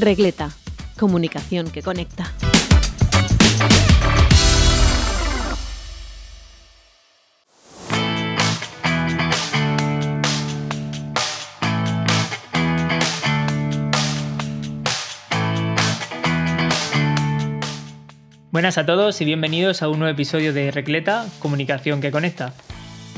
Regleta, 0.00 0.50
comunicación 0.98 1.70
que 1.70 1.82
conecta. 1.82 2.32
Buenas 18.50 18.78
a 18.78 18.86
todos 18.86 19.20
y 19.20 19.24
bienvenidos 19.24 19.82
a 19.82 19.88
un 19.88 19.98
nuevo 19.98 20.12
episodio 20.12 20.52
de 20.52 20.70
Recleta, 20.70 21.26
Comunicación 21.38 22.00
que 22.00 22.10
Conecta. 22.10 22.54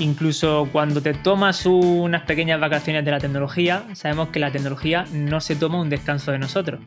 Incluso 0.00 0.66
cuando 0.72 1.02
te 1.02 1.12
tomas 1.12 1.66
unas 1.66 2.22
pequeñas 2.22 2.58
vacaciones 2.58 3.04
de 3.04 3.10
la 3.10 3.18
tecnología, 3.18 3.84
sabemos 3.92 4.30
que 4.30 4.38
la 4.38 4.50
tecnología 4.50 5.04
no 5.12 5.42
se 5.42 5.56
toma 5.56 5.78
un 5.78 5.90
descanso 5.90 6.32
de 6.32 6.38
nosotros. 6.38 6.80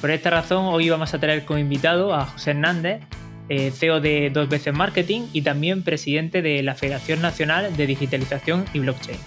Por 0.00 0.12
esta 0.12 0.30
razón, 0.30 0.66
hoy 0.66 0.88
vamos 0.88 1.12
a 1.14 1.18
traer 1.18 1.44
como 1.44 1.58
invitado 1.58 2.14
a 2.14 2.26
José 2.26 2.52
Hernández, 2.52 3.00
eh, 3.48 3.72
CEO 3.72 4.00
de 4.00 4.30
Dos 4.30 4.48
Veces 4.48 4.72
Marketing 4.72 5.22
y 5.32 5.42
también 5.42 5.82
presidente 5.82 6.42
de 6.42 6.62
la 6.62 6.76
Federación 6.76 7.20
Nacional 7.20 7.76
de 7.76 7.88
Digitalización 7.88 8.66
y 8.72 8.78
Blockchain. 8.78 9.18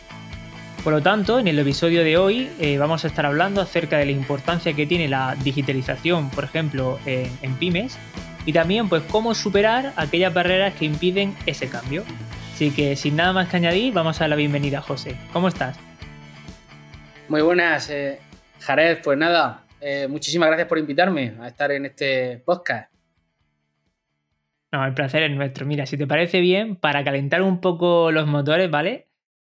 Por 0.86 0.94
lo 0.94 1.02
tanto, 1.02 1.38
en 1.38 1.50
el 1.50 1.60
episodio 1.60 2.06
de 2.06 2.16
hoy 2.16 2.50
eh, 2.62 2.78
vamos 2.78 3.04
a 3.04 3.08
estar 3.08 3.26
hablando 3.26 3.60
acerca 3.60 3.98
de 3.98 4.06
la 4.06 4.14
importancia 4.14 4.72
que 4.72 4.86
tiene 4.86 5.10
la 5.10 5.36
digitalización, 5.44 6.30
por 6.30 6.46
ejemplo, 6.46 6.98
en 7.06 7.56
pymes 7.56 7.98
y 8.46 8.54
también 8.54 8.88
pues 8.88 9.04
cómo 9.04 9.36
superar 9.36 9.92
aquellas 9.98 10.34
barreras 10.34 10.76
que 10.76 10.86
impiden 10.86 11.36
ese 11.46 11.68
cambio. 11.68 12.06
Así 12.58 12.72
que 12.72 12.96
sin 12.96 13.16
nada 13.16 13.34
más 13.34 13.50
que 13.50 13.58
añadir, 13.58 13.94
vamos 13.94 14.18
a 14.18 14.22
dar 14.22 14.32
la 14.32 14.36
bienvenida 14.36 14.80
a 14.80 14.82
José. 14.82 15.16
¿Cómo 15.32 15.48
estás? 15.48 15.80
Muy 17.30 17.44
buenas, 17.44 17.88
eh, 17.92 18.18
Jared. 18.62 18.98
Pues 19.04 19.16
nada, 19.16 19.68
eh, 19.80 20.08
muchísimas 20.10 20.48
gracias 20.48 20.68
por 20.68 20.80
invitarme 20.80 21.36
a 21.40 21.50
estar 21.50 21.72
en 21.72 21.86
este 21.86 22.40
podcast. 22.40 22.92
No, 24.72 24.84
el 24.84 24.96
placer 24.96 25.22
es 25.22 25.36
nuestro. 25.36 25.68
Mira, 25.68 25.86
si 25.86 25.98
te 25.98 26.08
parece 26.08 26.42
bien, 26.42 26.78
para 26.78 27.04
calentar 27.04 27.44
un 27.44 27.62
poco 27.62 28.12
los 28.12 28.26
motores, 28.26 28.72
¿vale? 28.72 29.08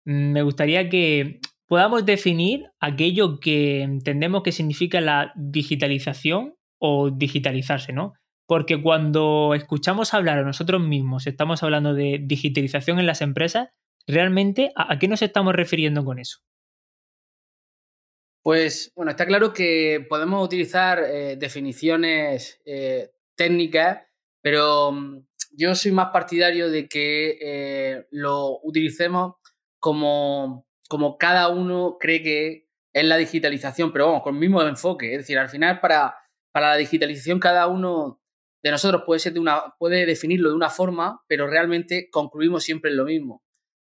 Mm, 0.04 0.32
me 0.32 0.42
gustaría 0.42 0.90
que 0.90 1.40
podamos 1.68 2.04
definir 2.04 2.66
aquello 2.80 3.40
que 3.40 3.80
entendemos 3.80 4.42
que 4.42 4.52
significa 4.52 5.00
la 5.00 5.32
digitalización 5.36 6.54
o 6.76 7.10
digitalizarse, 7.10 7.94
¿no? 7.94 8.12
Porque 8.50 8.82
cuando 8.82 9.54
escuchamos 9.54 10.12
hablar 10.12 10.38
a 10.38 10.42
nosotros 10.42 10.82
mismos, 10.82 11.28
estamos 11.28 11.62
hablando 11.62 11.94
de 11.94 12.18
digitalización 12.20 12.98
en 12.98 13.06
las 13.06 13.20
empresas, 13.20 13.68
realmente, 14.08 14.72
¿a, 14.74 14.98
qué 14.98 15.06
nos 15.06 15.22
estamos 15.22 15.54
refiriendo 15.54 16.04
con 16.04 16.18
eso? 16.18 16.40
Pues 18.42 18.90
bueno, 18.96 19.12
está 19.12 19.24
claro 19.24 19.52
que 19.52 20.04
podemos 20.08 20.44
utilizar 20.44 20.98
eh, 20.98 21.36
definiciones 21.36 22.60
eh, 22.64 23.12
técnicas, 23.36 24.02
pero 24.42 24.90
mm, 24.90 25.26
yo 25.52 25.76
soy 25.76 25.92
más 25.92 26.08
partidario 26.08 26.72
de 26.72 26.88
que 26.88 27.38
eh, 27.40 28.08
lo 28.10 28.58
utilicemos 28.64 29.36
como, 29.78 30.66
como 30.88 31.18
cada 31.18 31.50
uno 31.50 31.98
cree 32.00 32.20
que 32.24 32.68
es 32.92 33.04
la 33.04 33.16
digitalización, 33.16 33.92
pero 33.92 34.06
vamos, 34.06 34.24
con 34.24 34.34
el 34.34 34.40
mismo 34.40 34.60
enfoque. 34.60 35.12
Es 35.12 35.18
decir, 35.18 35.38
al 35.38 35.50
final 35.50 35.78
para, 35.78 36.16
para 36.50 36.70
la 36.70 36.76
digitalización 36.76 37.38
cada 37.38 37.68
uno 37.68 38.19
de 38.62 38.70
nosotros 38.70 39.02
puede, 39.06 39.20
ser 39.20 39.32
de 39.32 39.40
una, 39.40 39.74
puede 39.78 40.06
definirlo 40.06 40.50
de 40.50 40.56
una 40.56 40.70
forma, 40.70 41.22
pero 41.26 41.46
realmente 41.46 42.08
concluimos 42.10 42.64
siempre 42.64 42.90
en 42.90 42.96
lo 42.96 43.04
mismo. 43.04 43.42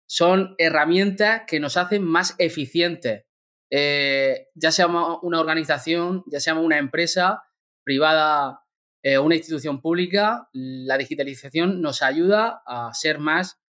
Son 0.06 0.54
herramientas 0.58 1.42
que 1.46 1.60
nos 1.60 1.76
hacen 1.76 2.02
más 2.02 2.34
eficientes, 2.38 3.24
eh, 3.70 4.48
ya 4.54 4.70
sea 4.70 4.86
una 4.86 5.40
organización, 5.40 6.24
ya 6.26 6.40
sea 6.40 6.54
una 6.54 6.78
empresa 6.78 7.42
privada 7.84 8.62
eh, 9.02 9.18
una 9.18 9.36
institución 9.36 9.80
pública, 9.80 10.48
la 10.52 10.98
digitalización 10.98 11.80
nos 11.80 12.02
ayuda 12.02 12.62
a 12.66 12.92
ser 12.92 13.20
más, 13.20 13.60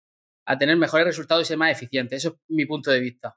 a 0.47 0.57
tener 0.57 0.77
mejores 0.77 1.07
resultados 1.07 1.45
y 1.45 1.49
ser 1.49 1.59
más 1.59 1.71
eficientes. 1.71 2.19
Eso 2.19 2.31
es 2.31 2.35
mi 2.49 2.65
punto 2.65 2.91
de 2.91 3.01
vista. 3.01 3.37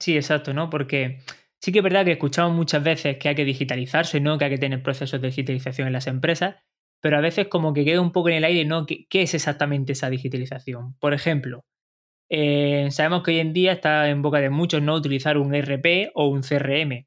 Sí, 0.00 0.16
exacto, 0.16 0.52
¿no? 0.52 0.68
Porque 0.68 1.22
Sí 1.64 1.72
que 1.72 1.78
es 1.78 1.82
verdad 1.82 2.04
que 2.04 2.12
escuchamos 2.12 2.54
muchas 2.54 2.84
veces 2.84 3.16
que 3.16 3.30
hay 3.30 3.34
que 3.34 3.46
digitalizarse, 3.46 4.20
¿no? 4.20 4.36
Que 4.36 4.44
hay 4.44 4.50
que 4.50 4.58
tener 4.58 4.82
procesos 4.82 5.18
de 5.22 5.28
digitalización 5.28 5.86
en 5.86 5.94
las 5.94 6.06
empresas, 6.06 6.56
pero 7.00 7.16
a 7.16 7.22
veces 7.22 7.48
como 7.48 7.72
que 7.72 7.86
queda 7.86 8.02
un 8.02 8.12
poco 8.12 8.28
en 8.28 8.34
el 8.34 8.44
aire, 8.44 8.66
¿no? 8.66 8.84
¿Qué, 8.84 9.06
es 9.10 9.32
exactamente 9.32 9.92
esa 9.92 10.10
digitalización? 10.10 10.94
Por 10.98 11.14
ejemplo, 11.14 11.64
eh, 12.28 12.88
sabemos 12.90 13.22
que 13.22 13.30
hoy 13.30 13.38
en 13.38 13.54
día 13.54 13.72
está 13.72 14.10
en 14.10 14.20
boca 14.20 14.40
de 14.40 14.50
muchos 14.50 14.82
no 14.82 14.94
utilizar 14.94 15.38
un 15.38 15.54
ERP 15.54 16.10
o 16.12 16.28
un 16.28 16.42
CRM. 16.42 17.06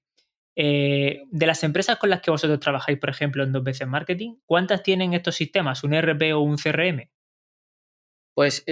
Eh, 0.56 1.22
de 1.30 1.46
las 1.46 1.64
empresas 1.64 1.98
con 1.98 2.10
las 2.10 2.22
que 2.22 2.32
vosotros 2.32 2.60
trabajáis, 2.60 2.98
por 2.98 3.12
ejemplo, 3.12 3.44
en 3.44 3.52
dos 3.52 3.64
veces 3.64 3.88
marketing, 3.88 4.38
¿cuántas 4.48 4.82
tienen 4.82 5.14
estos 5.14 5.36
sistemas, 5.36 5.84
un 5.84 5.94
ERP 5.94 6.34
o 6.34 6.40
un 6.40 6.58
CRM? 6.58 7.12
Pues, 8.34 8.66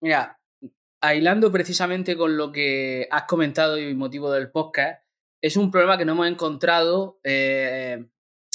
mira, 0.00 0.38
aislando 1.04 1.52
precisamente 1.52 2.16
con 2.16 2.36
lo 2.36 2.50
que 2.50 3.06
has 3.10 3.24
comentado 3.24 3.78
y 3.78 3.94
motivo 3.94 4.30
del 4.30 4.50
podcast, 4.50 5.02
es 5.42 5.56
un 5.56 5.70
problema 5.70 5.98
que 5.98 6.06
no 6.06 6.12
hemos 6.12 6.28
encontrado 6.28 7.20
eh, 7.22 8.06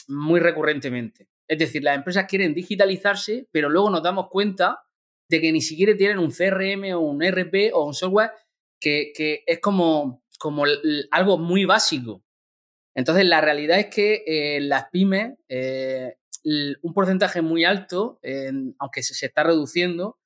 muy 0.08 0.40
recurrentemente. 0.40 1.30
Es 1.48 1.60
decir, 1.60 1.84
las 1.84 1.96
empresas 1.96 2.26
quieren 2.28 2.56
digitalizarse, 2.56 3.48
pero 3.52 3.70
luego 3.70 3.92
nos 3.92 4.02
damos 4.02 4.30
cuenta 4.30 4.82
de 5.30 5.42
que 5.42 5.52
ni 5.52 5.62
siquiera 5.62 5.96
tienen 5.96 6.18
un 6.18 6.32
CRM 6.32 6.96
o 6.96 7.00
un 7.00 7.22
RP 7.24 7.72
o 7.74 7.86
un 7.86 7.94
software 7.94 8.32
que, 8.80 9.44
es 9.46 9.60
como, 9.60 10.24
como 10.40 10.64
algo 11.12 11.38
muy 11.38 11.66
básico. 11.66 12.24
Entonces, 12.96 13.26
la 13.26 13.42
realidad 13.42 13.80
es 13.80 13.88
que 13.88 14.24
eh, 14.26 14.60
las 14.62 14.86
pymes, 14.90 15.38
eh, 15.50 16.16
un 16.44 16.94
porcentaje 16.94 17.42
muy 17.42 17.66
alto, 17.66 18.20
aunque 18.80 19.04
se, 19.04 19.26
está 19.26 19.44
reduciendo, 19.44 20.19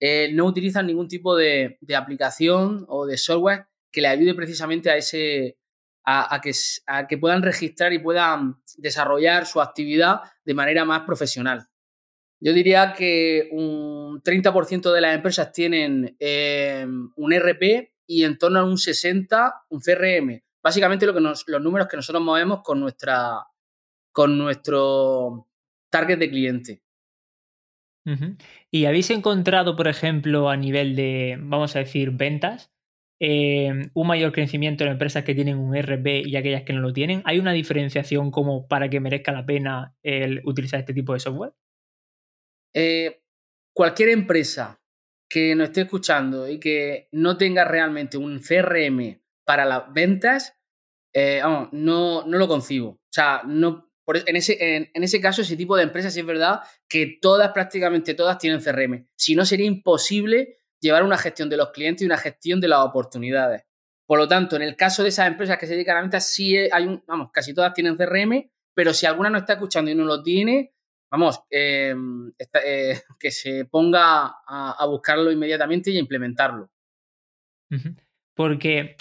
eh, 0.00 0.30
no 0.32 0.46
utilizan 0.46 0.86
ningún 0.86 1.08
tipo 1.08 1.36
de, 1.36 1.78
aplicación 1.96 2.84
o 2.88 3.06
de 3.06 3.16
software 3.16 3.66
que 3.90 4.00
le 4.00 4.08
ayude 4.08 4.34
precisamente 4.34 4.90
a 4.90 4.96
ese 4.96 5.58
a, 6.04 6.40
que, 6.40 7.18
puedan 7.18 7.42
registrar 7.42 7.92
y 7.92 7.98
puedan 7.98 8.62
desarrollar 8.78 9.44
su 9.44 9.60
actividad 9.60 10.20
de 10.44 10.54
manera 10.54 10.86
más 10.86 11.02
profesional. 11.02 11.68
Yo 12.40 12.54
diría 12.54 12.94
que 12.96 13.48
un 13.52 14.22
30% 14.22 14.92
de 14.92 15.00
las 15.00 15.14
empresas 15.14 15.52
tienen 15.52 16.16
eh, 16.18 16.86
un 17.16 17.32
RP 17.32 17.92
y 18.06 18.24
en 18.24 18.38
torno 18.38 18.60
a 18.60 18.64
un 18.64 18.76
60% 18.76 19.52
un 19.68 19.80
CRM. 19.80 20.42
Básicamente 20.62 21.04
lo 21.04 21.12
que 21.12 21.20
los 21.20 21.62
números 21.62 21.88
que 21.88 21.96
nosotros 21.96 22.22
movemos 22.22 22.62
con, 22.62 22.80
nuestra, 22.80 23.44
con 24.10 24.38
nuestro 24.38 25.48
target 25.90 26.18
de 26.18 26.30
cliente. 26.30 26.82
¿Y 28.70 28.84
habéis 28.86 29.10
encontrado, 29.10 29.76
por 29.76 29.88
ejemplo, 29.88 30.48
a 30.48 30.56
nivel 30.56 30.96
de, 30.96 31.36
vamos 31.40 31.76
a 31.76 31.80
decir, 31.80 32.10
ventas, 32.12 32.70
eh, 33.20 33.90
un 33.94 34.06
mayor 34.06 34.32
crecimiento 34.32 34.84
en 34.84 34.90
empresas 34.90 35.24
que 35.24 35.34
tienen 35.34 35.58
un 35.58 35.74
RP 35.76 36.22
y 36.24 36.36
aquellas 36.36 36.62
que 36.62 36.72
no 36.72 36.80
lo 36.80 36.92
tienen? 36.92 37.22
¿Hay 37.24 37.38
una 37.38 37.52
diferenciación 37.52 38.30
como 38.30 38.66
para 38.68 38.88
que 38.88 39.00
merezca 39.00 39.32
la 39.32 39.44
pena 39.44 39.94
el 40.02 40.40
utilizar 40.44 40.80
este 40.80 40.94
tipo 40.94 41.12
de 41.12 41.20
software? 41.20 41.52
Eh, 42.74 43.22
cualquier 43.74 44.10
empresa 44.10 44.80
que 45.28 45.54
nos 45.54 45.68
esté 45.68 45.82
escuchando 45.82 46.48
y 46.48 46.58
que 46.58 47.08
no 47.12 47.36
tenga 47.36 47.64
realmente 47.64 48.16
un 48.16 48.40
CRM 48.40 49.20
para 49.44 49.64
las 49.64 49.92
ventas, 49.92 50.56
eh, 51.12 51.40
no, 51.72 52.26
no 52.26 52.38
lo 52.38 52.48
concibo. 52.48 52.90
O 52.90 53.12
sea, 53.12 53.42
no, 53.46 53.87
e, 54.16 54.24
en, 54.26 54.36
ese, 54.36 54.56
en, 54.92 55.04
ese 55.04 55.20
caso, 55.20 55.42
ese 55.42 55.56
tipo 55.56 55.76
de 55.76 55.82
empresas 55.82 56.14
sí 56.14 56.20
es 56.20 56.26
verdad 56.26 56.60
que 56.88 57.18
todas, 57.20 57.52
prácticamente 57.52 58.14
todas, 58.14 58.38
tienen 58.38 58.60
CRM. 58.60 59.06
Si 59.16 59.34
no, 59.34 59.44
sería 59.44 59.66
imposible 59.66 60.58
llevar 60.80 61.02
una 61.02 61.18
gestión 61.18 61.48
de 61.48 61.56
los 61.56 61.70
clientes 61.70 62.02
y 62.02 62.06
una 62.06 62.16
gestión 62.16 62.60
de 62.60 62.68
las 62.68 62.80
oportunidades. 62.80 63.64
Por 64.06 64.18
lo 64.18 64.26
tanto, 64.26 64.56
en 64.56 64.62
el 64.62 64.76
caso 64.76 65.02
de 65.02 65.10
esas 65.10 65.26
empresas 65.26 65.58
que 65.58 65.66
se 65.66 65.74
dedican 65.74 65.98
a 65.98 66.00
ventas, 66.00 66.26
sí 66.26 66.56
hay 66.56 66.86
un, 66.86 67.04
vamos, 67.06 67.30
casi 67.32 67.52
todas 67.52 67.74
tienen 67.74 67.96
CRM, 67.96 68.50
pero 68.74 68.94
si 68.94 69.06
alguna 69.06 69.28
no 69.28 69.38
está 69.38 69.54
escuchando 69.54 69.90
y 69.90 69.94
no 69.94 70.04
lo 70.04 70.22
tiene, 70.22 70.72
vamos, 71.10 71.42
em, 71.50 72.32
eh, 72.64 73.00
que 73.20 73.30
se 73.30 73.64
ponga 73.66 74.36
a, 74.46 74.86
buscarlo 74.86 75.30
inmediatamente 75.30 75.90
y 75.90 75.96
a 75.96 76.00
implementarlo. 76.00 76.70
Porque, 78.34 78.96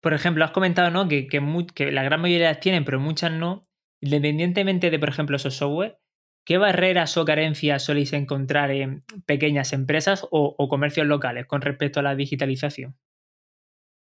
por 0.00 0.14
ejemplo, 0.14 0.44
has 0.44 0.52
comentado 0.52 0.90
¿no? 0.90 1.08
que, 1.08 1.26
que, 1.26 1.92
la 1.92 2.02
gran 2.02 2.20
mayoría 2.22 2.48
las 2.48 2.60
tienen, 2.60 2.84
pero 2.84 3.00
muchas 3.00 3.32
no. 3.32 3.67
Independientemente 4.00 4.90
de, 4.90 4.98
por 4.98 5.08
ejemplo, 5.08 5.36
esos 5.36 5.56
software, 5.56 5.98
¿qué 6.44 6.58
barreras 6.58 7.16
o 7.16 7.24
carencias 7.24 7.84
soléis 7.84 8.12
encontrar 8.12 8.70
en 8.70 9.04
pequeñas 9.26 9.72
empresas 9.72 10.26
o, 10.30 10.68
comercios 10.68 11.06
locales 11.06 11.46
con 11.46 11.60
respecto 11.60 12.00
a 12.00 12.02
la 12.02 12.14
digitalización? 12.14 12.96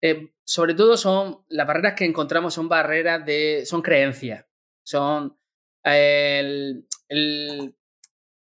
Eh, 0.02 0.32
sobre 0.44 0.74
todo 0.74 0.96
son 0.96 1.44
las 1.48 1.66
barreras 1.66 1.94
que 1.94 2.04
encontramos 2.04 2.52
son 2.52 2.68
barreras 2.68 3.24
de 3.24 3.64
son 3.64 3.80
creencias 3.80 4.44
son 4.82 5.38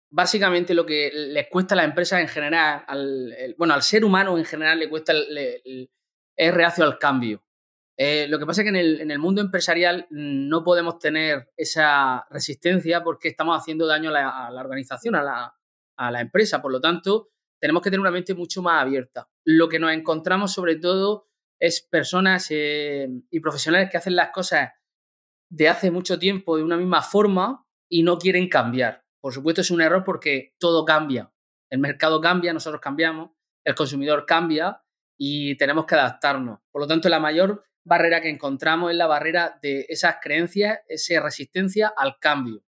básicamente 0.09 0.73
lo 0.73 0.85
que 0.85 1.09
les 1.13 1.47
cuesta 1.47 1.73
a 1.73 1.77
la 1.77 1.83
empresa 1.85 2.19
en 2.19 2.27
general 2.27 2.83
al, 2.85 3.55
bueno 3.57 3.75
al 3.75 3.81
ser 3.81 4.03
humano 4.03 4.37
en 4.37 4.43
general 4.43 4.79
le 4.79 4.89
cuesta 4.89 5.13
es 5.13 6.53
reacio 6.53 6.83
al 6.83 6.99
cambio 6.99 7.46
Eh, 7.99 8.27
lo 8.29 8.37
que 8.37 8.45
pasa 8.45 8.61
es 8.61 8.71
que 8.71 8.79
en 8.79 9.11
el, 9.11 9.19
mundo 9.19 9.41
empresarial 9.41 10.05
no 10.11 10.63
podemos 10.63 10.99
tener 10.99 11.51
esa 11.57 12.27
resistencia 12.29 13.03
porque 13.03 13.27
estamos 13.27 13.59
haciendo 13.59 13.87
daño 13.87 14.11
a 14.13 14.51
la, 14.51 14.61
organización, 14.61 15.15
a 15.15 15.53
la, 16.11 16.21
empresa. 16.21 16.61
Por 16.61 16.71
lo 16.71 16.79
tanto, 16.79 17.31
tenemos 17.59 17.81
que 17.81 17.89
tener 17.89 18.01
una 18.01 18.11
mente 18.11 18.35
mucho 18.35 18.61
más 18.61 18.83
abierta. 18.83 19.27
Lo 19.43 19.67
que 19.67 19.79
nos 19.79 19.91
encontramos 19.91 20.53
sobre 20.53 20.75
todo 20.75 21.27
es 21.59 21.81
personas 21.81 22.47
eh, 22.51 23.09
y 23.31 23.39
profesionales 23.39 23.89
que 23.89 23.97
hacen 23.97 24.15
las 24.15 24.29
cosas 24.29 24.73
de 25.49 25.67
hace 25.67 25.89
mucho 25.89 26.19
tiempo 26.19 26.55
de 26.55 26.63
una 26.63 26.77
misma 26.77 27.01
forma 27.01 27.65
y 27.89 28.03
no 28.03 28.19
quieren 28.19 28.47
cambiar. 28.47 29.05
Por 29.19 29.33
supuesto 29.33 29.61
es 29.61 29.71
un 29.71 29.81
error 29.81 30.03
porque 30.03 30.55
todo 30.59 30.85
cambia. 30.85 31.33
El 31.71 31.79
mercado 31.79 32.21
cambia, 32.21 32.53
nosotros 32.53 32.79
cambiamos, 32.79 33.31
el 33.65 33.73
consumidor 33.73 34.25
cambia 34.27 34.83
y 35.17 35.55
tenemos 35.57 35.85
que 35.85 35.95
adaptarnos. 35.95 36.59
Por 36.71 36.81
lo 36.81 36.87
tanto, 36.87 37.09
la 37.09 37.19
mayor 37.19 37.63
barrera 37.83 38.21
que 38.21 38.29
encontramos 38.29 38.91
es 38.91 38.97
la 38.97 39.07
barrera 39.07 39.57
de 39.61 39.85
esas 39.89 40.17
creencias, 40.21 40.79
esa 40.87 41.21
resistencia 41.21 41.91
al 41.95 42.19
cambio. 42.19 42.63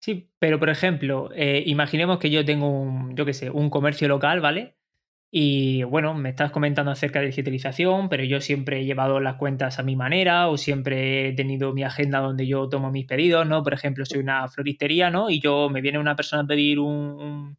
Sí, 0.00 0.30
pero 0.38 0.58
por 0.58 0.70
ejemplo, 0.70 1.30
eh, 1.34 1.62
imaginemos 1.66 2.18
que 2.18 2.30
yo 2.30 2.44
tengo 2.44 2.70
un, 2.70 3.14
yo 3.14 3.26
qué 3.26 3.34
sé, 3.34 3.50
un 3.50 3.68
comercio 3.68 4.08
local, 4.08 4.40
¿vale? 4.40 4.78
Y 5.30 5.82
bueno, 5.82 6.14
me 6.14 6.30
estás 6.30 6.50
comentando 6.50 6.90
acerca 6.90 7.20
de 7.20 7.26
digitalización, 7.26 8.08
pero 8.08 8.24
yo 8.24 8.40
siempre 8.40 8.80
he 8.80 8.84
llevado 8.86 9.20
las 9.20 9.36
cuentas 9.36 9.78
a 9.78 9.82
mi 9.82 9.94
manera 9.96 10.48
o 10.48 10.56
siempre 10.56 11.28
he 11.28 11.32
tenido 11.34 11.74
mi 11.74 11.82
agenda 11.82 12.20
donde 12.20 12.46
yo 12.46 12.68
tomo 12.70 12.90
mis 12.90 13.06
pedidos, 13.06 13.46
¿no? 13.46 13.62
Por 13.62 13.74
ejemplo, 13.74 14.06
soy 14.06 14.20
una 14.20 14.48
floristería, 14.48 15.10
¿no? 15.10 15.28
Y 15.28 15.40
yo 15.40 15.68
me 15.68 15.82
viene 15.82 15.98
una 15.98 16.16
persona 16.16 16.44
a 16.44 16.46
pedir 16.46 16.78
un, 16.78 17.58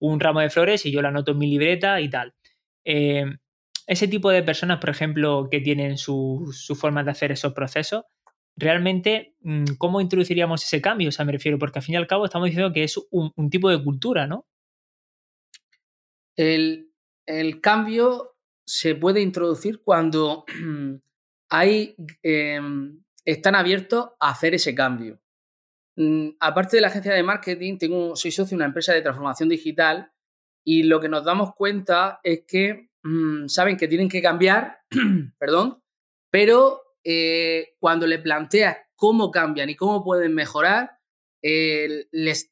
ramo 0.00 0.40
de 0.40 0.50
flores 0.50 0.86
y 0.86 0.92
yo 0.92 1.02
la 1.02 1.08
anoto 1.08 1.32
en 1.32 1.38
mi 1.38 1.48
libreta 1.48 2.00
y 2.00 2.10
tal. 2.10 2.34
Eh, 2.84 3.24
ese 3.86 4.08
tipo 4.08 4.30
de 4.30 4.42
personas, 4.42 4.78
por 4.78 4.90
ejemplo, 4.90 5.48
que 5.50 5.60
tienen 5.60 5.96
su, 5.96 6.52
su 6.52 6.74
forma 6.74 7.04
de 7.04 7.10
hacer 7.12 7.32
esos 7.32 7.52
procesos, 7.52 8.04
realmente, 8.56 9.34
mm, 9.40 9.74
¿cómo 9.78 10.00
introduciríamos 10.00 10.64
ese 10.64 10.80
cambio? 10.80 11.10
O 11.10 11.12
sea, 11.12 11.24
me 11.24 11.32
refiero, 11.32 11.58
porque 11.58 11.78
al 11.78 11.84
fin 11.84 11.94
y 11.94 11.96
al 11.96 12.06
cabo 12.06 12.24
estamos 12.24 12.46
diciendo 12.46 12.72
que 12.72 12.84
es 12.84 12.98
un, 13.10 13.50
tipo 13.50 13.70
de 13.70 13.82
cultura, 13.82 14.26
¿no? 14.26 14.46
El, 16.36 16.90
cambio 17.60 18.36
se 18.66 18.94
puede 18.94 19.20
introducir 19.20 19.82
cuando 19.82 20.44
hay, 21.50 21.94
em, 22.22 23.02
están 23.24 23.54
abiertos 23.54 24.10
a 24.20 24.30
hacer 24.30 24.54
ese 24.54 24.74
cambio. 24.74 25.20
Mm, 25.96 26.30
aparte 26.40 26.76
de 26.76 26.82
la 26.82 26.88
agencia 26.88 27.14
de 27.14 27.22
marketing, 27.22 27.78
tengo, 27.78 28.16
soy 28.16 28.30
socio 28.30 28.50
de 28.50 28.56
una 28.56 28.66
empresa 28.66 28.92
de 28.92 29.02
transformación 29.02 29.48
digital 29.48 30.12
y 30.64 30.82
lo 30.82 31.00
que 31.00 31.08
nos 31.08 31.24
damos 31.24 31.54
cuenta 31.54 32.20
es 32.22 32.42
que 32.46 32.90
Mm, 33.06 33.46
saben 33.46 33.76
que 33.76 33.86
tienen 33.86 34.08
que 34.08 34.20
cambiar, 34.20 34.80
perdón, 35.38 35.80
pero 36.28 36.82
eh, 37.04 37.76
cuando 37.78 38.04
le 38.04 38.18
planteas 38.18 38.78
cómo 38.96 39.30
cambian 39.30 39.70
y 39.70 39.76
cómo 39.76 40.02
pueden 40.02 40.34
mejorar, 40.34 40.98
les, 41.40 42.50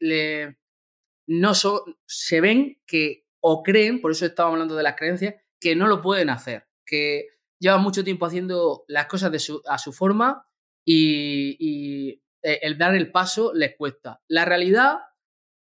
no 1.27 1.53
se 1.55 2.41
ven 2.41 2.81
que 2.87 3.27
o 3.41 3.65
creen, 3.65 4.01
por 4.01 4.13
eso 4.13 4.27
estamos 4.27 4.53
hablando 4.53 4.77
de 4.77 4.85
las 4.85 4.95
creencias, 4.95 5.35
que 5.59 5.75
no 5.75 5.89
lo 5.89 6.01
pueden 6.01 6.31
hacer, 6.31 6.69
que 6.87 7.27
llevan 7.59 7.83
mucho 7.83 8.05
tiempo 8.05 8.27
haciendo 8.27 8.85
las 8.87 9.07
cosas 9.07 9.33
a 9.67 9.79
su 9.79 9.93
forma 9.93 10.49
y, 10.85 12.23
eh, 12.45 12.61
el 12.63 12.79
dar 12.79 12.95
el 12.95 13.11
paso 13.11 13.53
les 13.55 13.75
cuesta. 13.77 14.21
La 14.29 14.45
realidad 14.45 14.99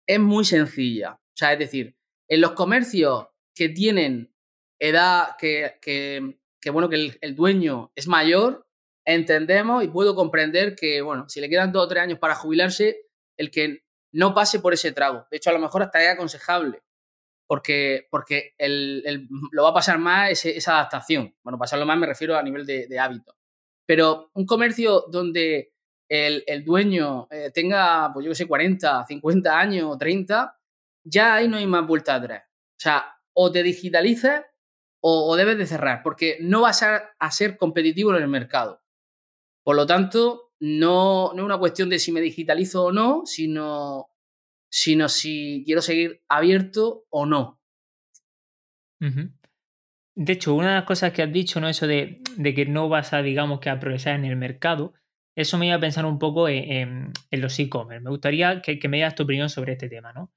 es 0.08 0.20
muy 0.20 0.46
sencilla, 0.46 1.14
o 1.14 1.38
sea, 1.38 1.54
es 1.54 1.60
decir, 1.60 1.96
en 2.28 2.42
los 2.42 2.54
comercios 2.54 3.28
que 3.54 3.70
tienen 3.70 4.34
edad 4.80 5.36
que, 5.38 5.78
que, 5.82 6.70
bueno, 6.72 6.90
que 6.90 7.18
el, 7.20 7.36
dueño 7.36 7.92
es 7.96 8.08
mayor, 8.08 8.66
entendemos 9.06 9.84
y 9.84 9.90
puedo 9.90 10.16
comprender 10.16 10.76
que, 10.76 11.02
bueno, 11.02 11.28
si 11.28 11.42
le 11.42 11.50
quedan 11.50 11.72
dos 11.72 11.86
o 11.86 11.88
tres 11.88 12.04
años 12.04 12.20
para 12.20 12.36
jubilarse, 12.36 13.02
el 13.38 13.52
que 13.52 13.84
no 14.14 14.34
pase 14.34 14.60
por 14.60 14.74
ese 14.74 14.92
trago. 14.92 15.28
De 15.30 15.38
hecho, 15.38 15.50
a 15.50 15.54
lo 15.54 15.60
mejor 15.60 15.84
hasta 15.84 16.02
es 16.02 16.10
aconsejable, 16.10 16.82
porque, 17.48 18.08
porque 18.10 18.56
el, 18.58 19.28
lo 19.52 19.64
va 19.64 19.70
a 19.70 19.74
pasar 19.74 20.00
más 20.00 20.46
esa 20.46 20.80
adaptación. 20.80 21.36
Bueno, 21.44 21.60
pasarlo 21.60 21.86
más 21.86 21.98
me 21.98 22.08
refiero 22.08 22.38
a 22.38 22.44
nivel 22.44 22.66
de, 22.66 23.00
hábito. 23.00 23.36
Pero 23.86 24.32
un 24.34 24.46
comercio 24.46 25.06
donde 25.12 25.74
el, 26.12 26.66
dueño 26.66 27.28
eh, 27.32 27.52
tenga, 27.54 28.12
pues 28.14 28.26
yo 28.26 28.32
que 28.32 28.36
sé, 28.36 28.46
40, 28.46 29.06
50 29.06 29.58
años, 29.58 29.98
30, 29.98 30.60
ya 31.06 31.36
ahí 31.36 31.48
no 31.48 31.56
hay 31.56 31.66
más 31.66 31.88
vuelta 31.88 32.16
atrás. 32.16 32.44
O 32.46 32.80
sea, 32.80 33.16
o 33.34 33.50
te 33.52 33.64
digitalizas 33.64 34.44
o, 35.04 35.36
debes 35.36 35.58
de 35.58 35.66
cerrar, 35.66 36.02
porque 36.04 36.38
no 36.42 36.62
vas 36.62 36.84
a, 36.84 37.32
ser 37.32 37.58
competitivo 37.58 38.16
en 38.16 38.22
el 38.22 38.28
mercado. 38.28 38.84
Por 39.64 39.76
lo 39.76 39.88
tanto, 39.88 40.52
no, 40.60 41.32
no, 41.34 41.42
es 41.42 41.46
una 41.46 41.58
cuestión 41.58 41.90
de 41.90 41.98
si 41.98 42.12
me 42.12 42.22
digitalizo 42.22 42.86
o 42.86 42.92
no, 42.92 43.24
sino, 43.26 44.10
sino 44.70 45.10
si 45.10 45.64
quiero 45.66 45.82
seguir 45.82 46.24
abierto 46.28 47.06
o 47.10 47.26
no. 47.26 47.60
De 49.00 50.34
hecho, 50.34 50.54
una 50.54 50.70
de 50.70 50.76
las 50.76 50.84
cosas 50.84 51.14
que 51.14 51.24
has 51.24 51.32
dicho, 51.32 51.60
¿no? 51.60 51.68
Eso 51.68 51.88
de, 51.88 52.22
que 52.44 52.66
no 52.68 52.90
vas 52.90 53.14
a, 53.14 53.24
digamos, 53.24 53.60
que 53.60 53.72
a 53.72 53.80
progresar 53.80 54.16
en 54.16 54.26
el 54.26 54.36
mercado, 54.36 54.94
eso 55.36 55.58
me 55.58 55.68
iba 55.68 55.76
a 55.76 55.80
pensar 55.80 56.06
un 56.06 56.20
poco 56.20 56.50
en, 56.50 57.12
los 57.32 57.60
e-commerce. 57.60 58.04
Me 58.04 58.10
gustaría 58.10 58.62
que, 58.62 58.80
me 58.88 58.98
digas 58.98 59.16
tu 59.16 59.24
opinión 59.24 59.50
sobre 59.50 59.74
este 59.74 59.90
tema, 59.90 60.14
¿no? 60.14 60.32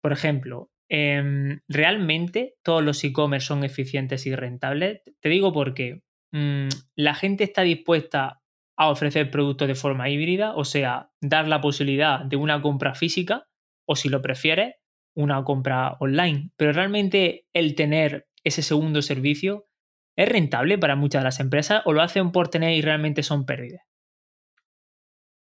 Por 0.00 0.12
ejemplo, 0.12 0.70
Em, 0.90 1.60
¿realmente 1.68 2.54
todos 2.62 2.82
los 2.82 3.04
e-commerce 3.04 3.46
son 3.46 3.64
eficientes 3.64 4.26
y 4.26 4.34
rentables? 4.34 5.02
Te 5.20 5.28
digo 5.28 5.52
porque 5.52 6.02
mm, 6.32 6.68
la 6.96 7.14
gente 7.14 7.44
está 7.44 7.62
dispuesta 7.62 8.40
a 8.76 8.90
ofrecer 8.90 9.30
productos 9.30 9.68
de 9.68 9.74
forma 9.74 10.08
híbrida, 10.08 10.54
o 10.54 10.64
sea, 10.64 11.10
dar 11.20 11.46
la 11.48 11.60
posibilidad 11.60 12.20
de 12.24 12.36
una 12.36 12.62
compra 12.62 12.94
física 12.94 13.46
o 13.86 13.96
si 13.96 14.08
lo 14.08 14.22
prefieres, 14.22 14.76
una 15.14 15.42
compra 15.44 15.96
online. 16.00 16.52
Pero 16.56 16.72
realmente 16.72 17.46
el 17.52 17.74
tener 17.74 18.28
ese 18.44 18.62
segundo 18.62 19.02
servicio 19.02 19.66
es 20.16 20.28
rentable 20.28 20.78
para 20.78 20.96
muchas 20.96 21.22
de 21.22 21.24
las 21.24 21.40
empresas 21.40 21.82
o 21.84 21.92
lo 21.92 22.02
hacen 22.02 22.32
por 22.32 22.48
tener 22.48 22.72
y 22.72 22.82
realmente 22.82 23.22
son 23.22 23.44
pérdidas. 23.44 23.87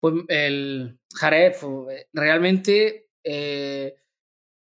Pues 0.01 0.15
el 0.29 0.99
Jaref, 1.15 1.65
eh, 1.91 2.07
realmente 2.13 3.11
eh, 3.25 3.99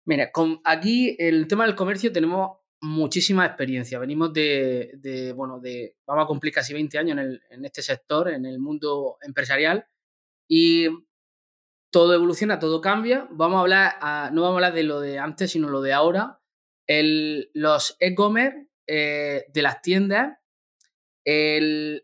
Mira, 0.10 0.31
aquí 0.63 1.16
el 1.19 1.48
tema 1.48 1.68
del 1.68 1.75
comercio 1.75 2.12
tenemos 2.12 2.57
muchísima 2.81 3.45
experiencia. 3.45 4.00
Venimos 4.00 4.33
de, 4.33 5.33
bueno, 5.36 5.60
de, 5.60 5.98
vamos 6.07 6.24
a 6.24 6.27
cumplir 6.27 6.51
casi 6.51 6.74
20 6.74 6.98
años 6.98 7.39
en, 7.51 7.63
este 7.63 7.84
sector, 7.84 8.29
en 8.29 8.48
el 8.48 8.58
mundo 8.58 9.17
empresarial, 9.22 9.86
y 10.50 10.88
todo 11.91 12.15
evoluciona, 12.15 12.58
todo 12.58 12.82
cambia. 12.82 13.27
Vamos 13.29 13.58
a 13.58 13.62
hablar, 13.62 14.34
no 14.34 14.41
vamos 14.41 14.55
a 14.55 14.58
hablar 14.58 14.74
de 14.74 14.82
lo 14.82 15.00
de 15.00 15.20
antes, 15.20 15.51
sino 15.51 15.70
lo 15.70 15.84
de 15.84 15.94
ahora. 15.94 16.41
los 16.88 17.96
e-commerce 18.00 18.67
eh, 18.88 19.46
de 19.53 19.62
las 19.62 19.84
tiendas 19.84 20.38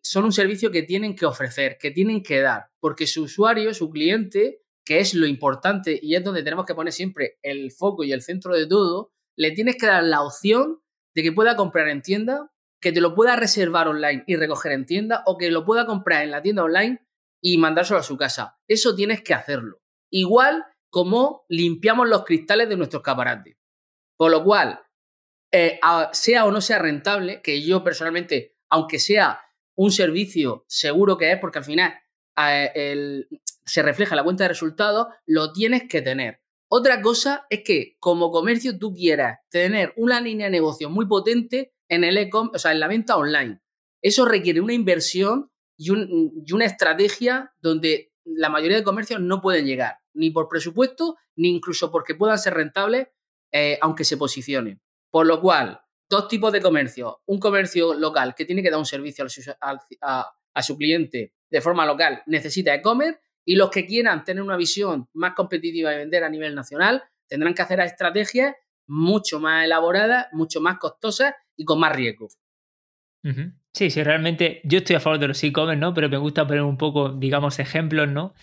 son 0.02 0.26
un 0.26 0.32
servicio 0.32 0.72
que 0.72 0.84
tienen 0.84 1.16
que 1.16 1.26
ofrecer, 1.26 1.78
que 1.80 1.92
tienen 1.92 2.22
que 2.22 2.42
dar, 2.42 2.72
porque 2.80 3.08
su 3.08 3.24
usuario, 3.24 3.74
su 3.74 3.90
cliente, 3.90 4.62
que 4.86 5.00
es 5.00 5.14
lo 5.14 5.26
importante 5.26 6.00
y 6.02 6.16
es 6.16 6.24
donde 6.24 6.44
tenemos 6.44 6.66
que 6.66 6.76
poner 6.76 6.94
siempre 6.94 7.38
el 7.42 7.72
foco 7.72 8.04
y 8.04 8.12
el 8.12 8.22
centro 8.22 8.56
de 8.56 8.68
todo, 8.68 9.12
le 9.38 9.52
tienes 9.52 9.78
que 9.78 9.88
dar 9.88 10.04
la 10.04 10.22
opción 10.22 10.82
de 11.16 11.24
que 11.24 11.32
pueda 11.32 11.56
comprar 11.56 11.88
en 11.88 12.02
tienda, 12.02 12.52
que 12.82 12.92
te 12.92 13.02
lo 13.02 13.16
pueda 13.16 13.36
reservar 13.36 13.88
online 13.88 14.24
y 14.28 14.36
recoger 14.36 14.74
en 14.74 14.86
tienda 14.86 15.24
o 15.26 15.38
que 15.38 15.50
lo 15.50 15.66
pueda 15.66 15.86
comprar 15.86 16.24
en 16.24 16.32
la 16.32 16.42
tienda 16.42 16.64
online 16.64 17.06
y 17.42 17.58
mandárselo 17.58 18.00
a 18.00 18.04
su 18.04 18.18
casa. 18.18 18.58
Eso 18.68 18.96
tienes 18.96 19.22
que 19.22 19.34
hacerlo. 19.34 19.82
Igual 20.12 20.66
como 20.92 21.46
limpiamos 21.50 22.08
los 22.08 22.24
cristales 22.24 22.70
de 22.70 22.78
nuestros 22.78 23.02
escaparate. 23.02 23.58
Por 24.18 24.32
lo 24.32 24.44
cual, 24.44 24.82
eh, 25.52 25.80
sea 26.14 26.46
o 26.46 26.52
no 26.52 26.62
sea 26.62 26.80
rentable, 26.80 27.42
que 27.42 27.62
yo 27.62 27.84
personalmente, 27.84 28.55
aunque 28.70 29.00
sea 29.00 29.40
un 29.76 29.92
servicio 29.92 30.66
seguro 30.68 31.18
que 31.18 31.32
es, 31.32 31.40
porque 31.40 31.60
al 31.60 31.66
final 31.66 31.94
eh, 32.38 33.26
se 33.66 33.82
refleja 33.82 34.16
la 34.16 34.24
cuenta 34.24 34.46
de 34.46 34.50
resultados, 34.50 35.08
lo 35.26 35.52
tienes 35.54 35.84
que 35.90 36.02
tener. 36.02 36.42
Otra 36.68 37.02
cosa 37.02 37.46
es 37.50 37.62
que 37.64 37.96
como 38.00 38.32
comercio 38.32 38.78
tú 38.78 38.94
quieras 38.94 39.40
tener 39.50 39.94
una 39.98 40.20
línea 40.20 40.48
de 40.48 40.52
negocio 40.52 40.90
muy 40.90 41.06
potente 41.06 41.74
en 41.88 42.04
el 42.04 42.18
e-com, 42.18 42.50
o 42.54 42.60
sea, 42.60 42.72
en 42.72 42.80
la 42.80 42.88
venta 42.88 43.18
online. 43.18 43.62
Eso 44.02 44.26
requiere 44.26 44.62
una 44.62 44.74
inversión 44.74 45.52
y, 45.78 45.92
una 45.92 46.66
estrategia 46.66 47.54
donde 47.60 48.14
la 48.24 48.50
mayoría 48.50 48.78
de 48.78 48.84
comercios 48.84 49.22
no 49.22 49.42
pueden 49.42 49.66
llegar, 49.66 50.00
ni 50.14 50.32
por 50.32 50.48
presupuesto, 50.50 51.16
ni 51.36 51.50
incluso 51.50 51.92
porque 51.92 52.16
puedan 52.16 52.40
ser 52.40 52.56
rentables, 52.56 53.08
eh, 53.52 53.78
aunque 53.82 54.04
se 54.04 54.18
posicionen. 54.18 54.82
Por 55.12 55.28
lo 55.28 55.42
cual, 55.42 55.82
dos 56.10 56.28
tipos 56.28 56.52
de 56.52 56.62
comercio. 56.62 57.22
Un 57.26 57.40
comercio 57.40 57.94
local 57.94 58.36
que 58.36 58.46
tiene 58.46 58.62
que 58.62 58.70
dar 58.70 58.80
un 58.80 58.86
servicio 58.86 59.26
a, 59.62 60.32
a 60.54 60.64
su 60.64 60.78
cliente 60.78 61.34
de 61.50 61.62
forma 61.62 61.86
local 61.86 62.24
necesita 62.26 62.74
e-commerce 62.74 63.20
y 63.46 63.56
los 63.56 63.70
que 63.70 63.86
quieran 63.86 64.24
tener 64.24 64.44
una 64.44 64.58
visión 64.58 65.08
más 65.14 65.34
competitiva 65.34 65.94
y 65.94 65.98
vender 65.98 66.24
a 66.24 66.30
nivel 66.30 66.56
nacional 66.56 67.04
tendrán 67.28 67.54
que 67.54 67.62
hacer 67.62 67.80
estrategias 67.80 68.56
mucho 68.88 69.40
más 69.40 69.66
elaboradas, 69.66 70.28
mucho 70.32 70.62
más 70.62 70.78
costosas 70.78 71.34
y 71.56 71.66
con 71.66 71.80
más 71.80 71.96
riesgo. 71.96 72.28
Sí, 73.74 73.90
sí, 73.90 74.04
realmente 74.04 74.62
yo 74.64 74.78
estoy 74.78 74.96
a 74.96 75.00
favor 75.00 75.18
de 75.18 75.28
los 75.28 75.44
e-commerce, 75.44 75.80
¿no? 75.80 75.96
Pero 75.96 76.10
me 76.10 76.18
gusta 76.18 76.46
poner 76.46 76.62
un 76.62 76.78
poco, 76.78 77.10
digamos, 77.10 77.58
ejemplos, 77.58 78.08
¿no? 78.08 78.36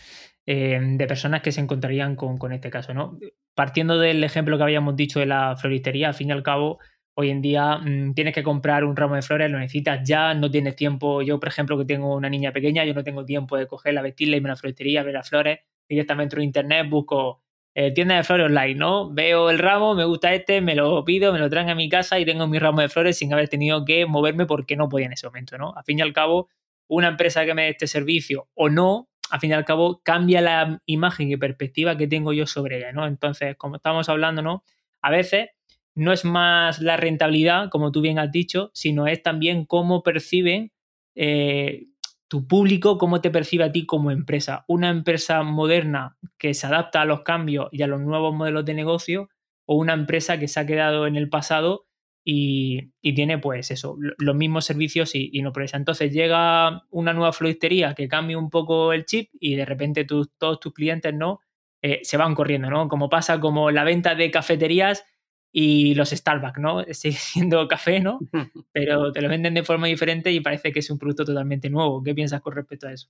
Eh, 0.45 0.81
de 0.83 1.07
personas 1.07 1.41
que 1.41 1.53
se 1.53 1.61
encontrarían 1.61 2.17
con, 2.17 2.53
este 2.53 2.71
caso, 2.71 2.93
¿no? 2.93 3.17
Partiendo 3.55 3.99
del 3.99 4.25
ejemplo 4.25 4.57
que 4.57 4.65
habíamos 4.65 4.97
dicho 4.97 5.21
de 5.21 5.27
la 5.27 5.57
floristería, 5.57 6.09
al 6.09 6.15
fin 6.15 6.31
y 6.31 6.33
al 6.33 6.43
cabo, 6.43 6.81
hoy 7.15 7.31
en 7.31 7.43
día 7.43 7.79
mm, 7.79 8.15
tienes 8.15 8.35
que 8.35 8.43
comprar 8.43 8.85
un 8.85 8.97
ramo 8.97 9.15
de 9.15 9.23
flores, 9.23 9.51
lo 9.51 9.59
necesitas 9.59 10.07
ya, 10.07 10.35
no 10.35 10.51
tienes 10.51 10.77
tiempo. 10.77 11.23
Yo, 11.23 11.39
por 11.39 11.49
ejemplo, 11.49 11.79
que 11.79 11.85
tengo 11.85 12.15
una 12.15 12.29
niña 12.29 12.53
pequeña, 12.53 12.85
yo 12.85 12.95
no 12.95 13.05
tengo 13.05 13.25
tiempo 13.25 13.57
de 13.57 13.67
cogerla, 13.67 14.03
vestirla, 14.03 14.37
irme 14.37 14.49
a 14.49 14.53
la 14.53 14.57
floristería, 14.57 15.03
ver 15.03 15.15
las 15.15 15.29
flores, 15.29 15.61
directamente 15.89 16.37
en 16.37 16.43
internet, 16.43 16.89
busco 16.89 17.43
eh, 17.75 17.91
tienda 17.93 18.17
de 18.17 18.25
flores 18.25 18.47
online, 18.47 18.75
¿no? 18.75 19.11
Veo 19.13 19.51
el 19.51 19.59
ramo, 19.59 19.95
me 19.95 20.05
gusta 20.05 20.35
este, 20.35 20.61
me 20.61 20.75
lo 20.75 21.05
pido, 21.05 21.33
me 21.33 21.39
lo 21.39 21.49
traen 21.49 21.71
a 21.71 21.75
mi 21.75 21.89
casa 21.89 22.19
y 22.19 22.25
tengo 22.25 22.47
mi 22.47 22.59
ramo 22.59 22.83
de 22.83 22.89
flores 22.89 23.17
sin 23.17 23.33
haber 23.33 23.49
tenido 23.49 23.85
que 23.85 24.05
moverme 24.07 24.47
porque 24.47 24.77
no 24.77 24.89
podía 24.89 25.07
en 25.07 25.13
ese 25.15 25.27
momento, 25.27 25.57
¿no? 25.57 25.73
Al 25.75 25.85
fin 25.85 25.99
y 25.99 26.03
al 26.03 26.13
cabo, 26.13 26.49
una 26.89 27.09
empresa 27.09 27.47
que 27.47 27.55
me 27.55 27.63
dé 27.63 27.69
este 27.71 27.87
servicio 27.87 28.49
o 28.55 28.69
no, 28.69 29.09
al 29.31 29.41
fin 29.41 29.51
y 29.51 29.53
al 29.55 29.65
cabo 29.65 30.03
cambia 30.05 30.43
la 30.43 30.81
imagen 30.85 31.31
y 31.31 31.37
perspectiva 31.39 31.97
que 31.97 32.07
tengo 32.07 32.35
yo 32.35 32.47
sobre 32.47 32.77
ella, 32.79 32.93
¿no? 32.93 33.07
Entonces, 33.07 33.57
como 33.57 33.77
estamos 33.77 34.11
hablando, 34.11 34.43
¿no? 34.43 34.65
A 35.01 35.11
veces 35.11 35.49
no 35.95 36.13
es 36.13 36.25
más 36.25 36.81
la 36.81 36.97
rentabilidad, 36.97 37.69
como 37.71 37.93
tú 37.93 38.01
bien 38.01 38.19
has 38.19 38.33
dicho, 38.33 38.71
sino 38.75 39.07
es 39.07 39.23
también 39.23 39.67
cómo 39.67 40.03
perciben 40.03 40.73
eh, 41.15 41.87
tu 42.29 42.47
público, 42.47 42.97
cómo 42.97 43.21
te 43.21 43.31
percibe 43.31 43.65
a 43.65 43.73
ti 43.73 43.85
como 43.85 44.11
empresa. 44.11 44.65
Una 44.69 44.89
empresa 44.89 45.43
moderna 45.43 46.17
que 46.39 46.55
se 46.55 46.67
adapta 46.67 47.03
a 47.03 47.05
los 47.05 47.23
cambios 47.23 47.69
y 47.73 47.83
a 47.83 47.87
los 47.87 48.01
nuevos 48.01 48.35
modelos 48.35 48.65
de 48.65 48.75
negocio 48.75 49.29
o 49.67 49.77
una 49.77 49.93
empresa 49.93 50.39
que 50.39 50.49
se 50.49 50.59
ha 50.59 50.67
quedado 50.67 51.07
en 51.07 51.17
el 51.17 51.29
pasado 51.29 51.87
y, 52.25 52.93
tiene 53.03 53.39
pues 53.39 53.71
eso, 53.71 53.97
los 53.99 54.35
mismos 54.35 54.65
servicios 54.65 55.15
y, 55.15 55.43
no 55.43 55.53
progresa. 55.53 55.77
Entonces 55.77 56.13
llega 56.13 56.85
una 56.91 57.13
nueva 57.13 57.33
floristería 57.33 57.95
que 57.95 58.09
cambia 58.09 58.39
un 58.39 58.49
poco 58.49 58.93
el 58.93 59.05
chip 59.05 59.31
y 59.39 59.57
de 59.57 59.65
repente 59.65 60.05
todos 60.05 60.61
tus 60.61 60.73
clientes 60.73 61.13
no 61.13 61.41
eh, 61.83 62.01
se 62.03 62.17
van 62.17 62.35
corriendo, 62.35 62.71
¿no? 62.71 62.89
Como 62.89 63.11
pasa 63.11 63.41
como 63.41 63.71
la 63.71 63.85
venta 63.85 64.15
de 64.15 64.31
cafeterías 64.31 65.05
y 65.53 65.95
los 65.95 66.11
Starbucks, 66.11 66.59
¿no? 66.59 66.83
Sigue 66.95 67.17
siendo 67.17 67.69
café, 67.69 68.01
¿no? 68.01 68.19
Pero 68.73 69.13
te 69.13 69.21
lo 69.21 69.29
venden 69.29 69.55
de 69.55 69.63
forma 69.63 69.87
diferente 69.87 70.33
y 70.33 70.41
parece 70.41 70.73
que 70.73 70.81
es 70.81 70.91
un 70.91 70.99
producto 70.99 71.25
totalmente 71.25 71.69
nuevo. 71.69 72.03
¿Qué 72.03 72.15
piensas 72.15 72.41
con 72.41 72.55
respecto 72.55 72.89
a 72.89 72.93
eso? 72.93 73.09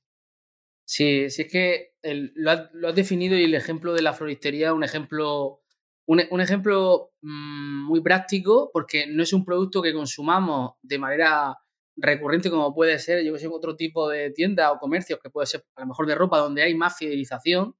Sí, 0.85 1.31
sí 1.31 1.43
es 1.43 1.51
que 1.51 1.95
lo, 2.35 2.51
has, 2.51 2.95
definido 2.95 3.39
y 3.39 3.45
el 3.45 3.55
ejemplo 3.55 3.95
de 3.95 4.03
la 4.03 4.13
floristería 4.13 4.67
es 4.67 4.73
un 4.73 4.83
ejemplo, 4.83 5.63
un, 6.07 6.41
ejemplo 6.41 7.13
mm, 7.23 7.85
muy 7.87 8.01
práctico 8.01 8.71
porque 8.73 9.07
no 9.07 9.23
es 9.23 9.33
un 9.33 9.45
producto 9.45 9.81
que 9.81 9.93
consumamos 9.93 10.73
de 10.83 10.99
manera 10.99 11.57
recurrente 11.97 12.51
como 12.51 12.75
puede 12.75 12.99
ser, 12.99 13.25
yo 13.25 13.33
que 13.33 13.39
sé, 13.39 13.47
otro 13.47 13.77
tipo 13.77 14.09
de 14.09 14.31
tienda 14.33 14.73
o 14.73 14.79
comercios 14.79 15.21
que 15.23 15.31
puede 15.31 15.47
ser 15.47 15.65
a 15.77 15.83
lo 15.83 15.87
mejor 15.87 16.07
de 16.07 16.15
ropa 16.17 16.39
donde 16.39 16.63
hay 16.63 16.75
más 16.75 16.97
fidelización 16.99 17.77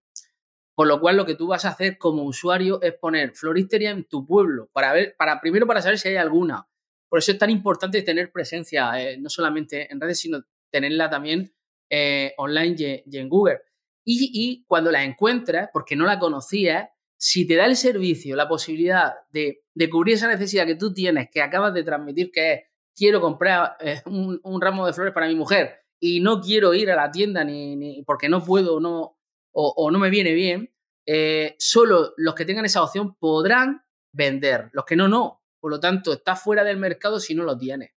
por 0.75 0.87
lo 0.87 1.01
cual, 1.01 1.17
lo 1.17 1.27
que 1.27 1.35
tú 1.35 1.49
vas 1.49 1.65
a 1.65 1.71
hacer 1.71 1.99
como 1.99 2.23
usuario 2.25 2.81
es 2.83 2.95
poner 2.95 3.35
floristería 3.35 3.91
en 3.91 4.05
tu 4.05 4.27
pueblo, 4.27 4.71
para 4.73 4.93
ver, 4.93 5.15
para, 5.19 5.41
primero 5.41 5.67
para 5.67 5.83
saber 5.83 5.99
si 5.99 6.09
hay 6.09 6.17
alguna. 6.17 6.67
Por 7.09 7.19
eso 7.19 7.33
es 7.33 7.39
tan 7.39 7.51
importante 7.51 8.01
tener 8.03 8.33
presencia, 8.33 8.99
eh, 8.99 9.19
no 9.19 9.29
solamente 9.29 9.93
en 9.93 10.01
redes, 10.01 10.21
sino 10.21 10.43
tenerla 10.71 11.11
también 11.11 11.53
eh, 11.91 12.33
online 12.39 13.05
y, 13.05 13.19
en 13.19 13.29
Google. 13.29 13.61
Y, 14.05 14.65
cuando 14.67 14.91
la 14.91 15.05
encuentras, 15.05 15.69
porque 15.73 15.95
no 15.95 16.07
la 16.07 16.19
conocías, 16.19 16.89
si 17.19 17.47
te 17.47 17.55
da 17.55 17.67
el 17.67 17.77
servicio 17.77 18.35
la 18.35 18.49
posibilidad 18.49 19.13
de, 19.31 19.63
cubrir 19.91 20.15
esa 20.15 20.27
necesidad 20.27 20.67
que 20.67 20.75
tú 20.75 20.93
tienes, 20.93 21.29
que 21.31 21.43
acabas 21.43 21.75
de 21.75 21.85
transmitir, 21.85 22.33
que 22.33 22.53
es 22.53 22.61
quiero 22.97 23.21
comprar 23.21 23.77
eh, 23.81 24.03
un, 24.07 24.61
ramo 24.61 24.87
de 24.87 24.93
flores 24.93 25.15
para 25.15 25.29
mi 25.29 25.35
mujer 25.35 25.85
y 26.01 26.21
no 26.21 26.41
quiero 26.41 26.75
ir 26.75 26.91
a 26.91 26.97
la 26.97 27.11
tienda 27.11 27.45
ni, 27.45 27.77
ni 27.77 28.03
porque 28.03 28.29
no 28.29 28.43
puedo, 28.43 28.81
no, 28.81 29.19
o, 29.53 29.91
no 29.91 29.99
me 29.99 30.11
viene 30.11 30.33
bien, 30.33 30.75
eh, 31.07 31.57
solo 31.59 32.15
los 32.17 32.35
que 32.35 32.45
tengan 32.45 32.65
esa 32.65 32.83
opción 32.83 33.17
podrán 33.17 33.85
vender, 34.13 34.71
los 34.73 34.85
que 34.85 34.97
no, 34.97 35.09
no. 35.09 35.43
Por 35.61 35.71
lo 35.71 35.81
tanto, 35.81 36.13
está 36.13 36.35
fuera 36.35 36.65
del 36.65 36.79
mercado 36.79 37.21
si 37.21 37.35
no 37.35 37.45
lo 37.45 37.57
tienes. 37.57 37.93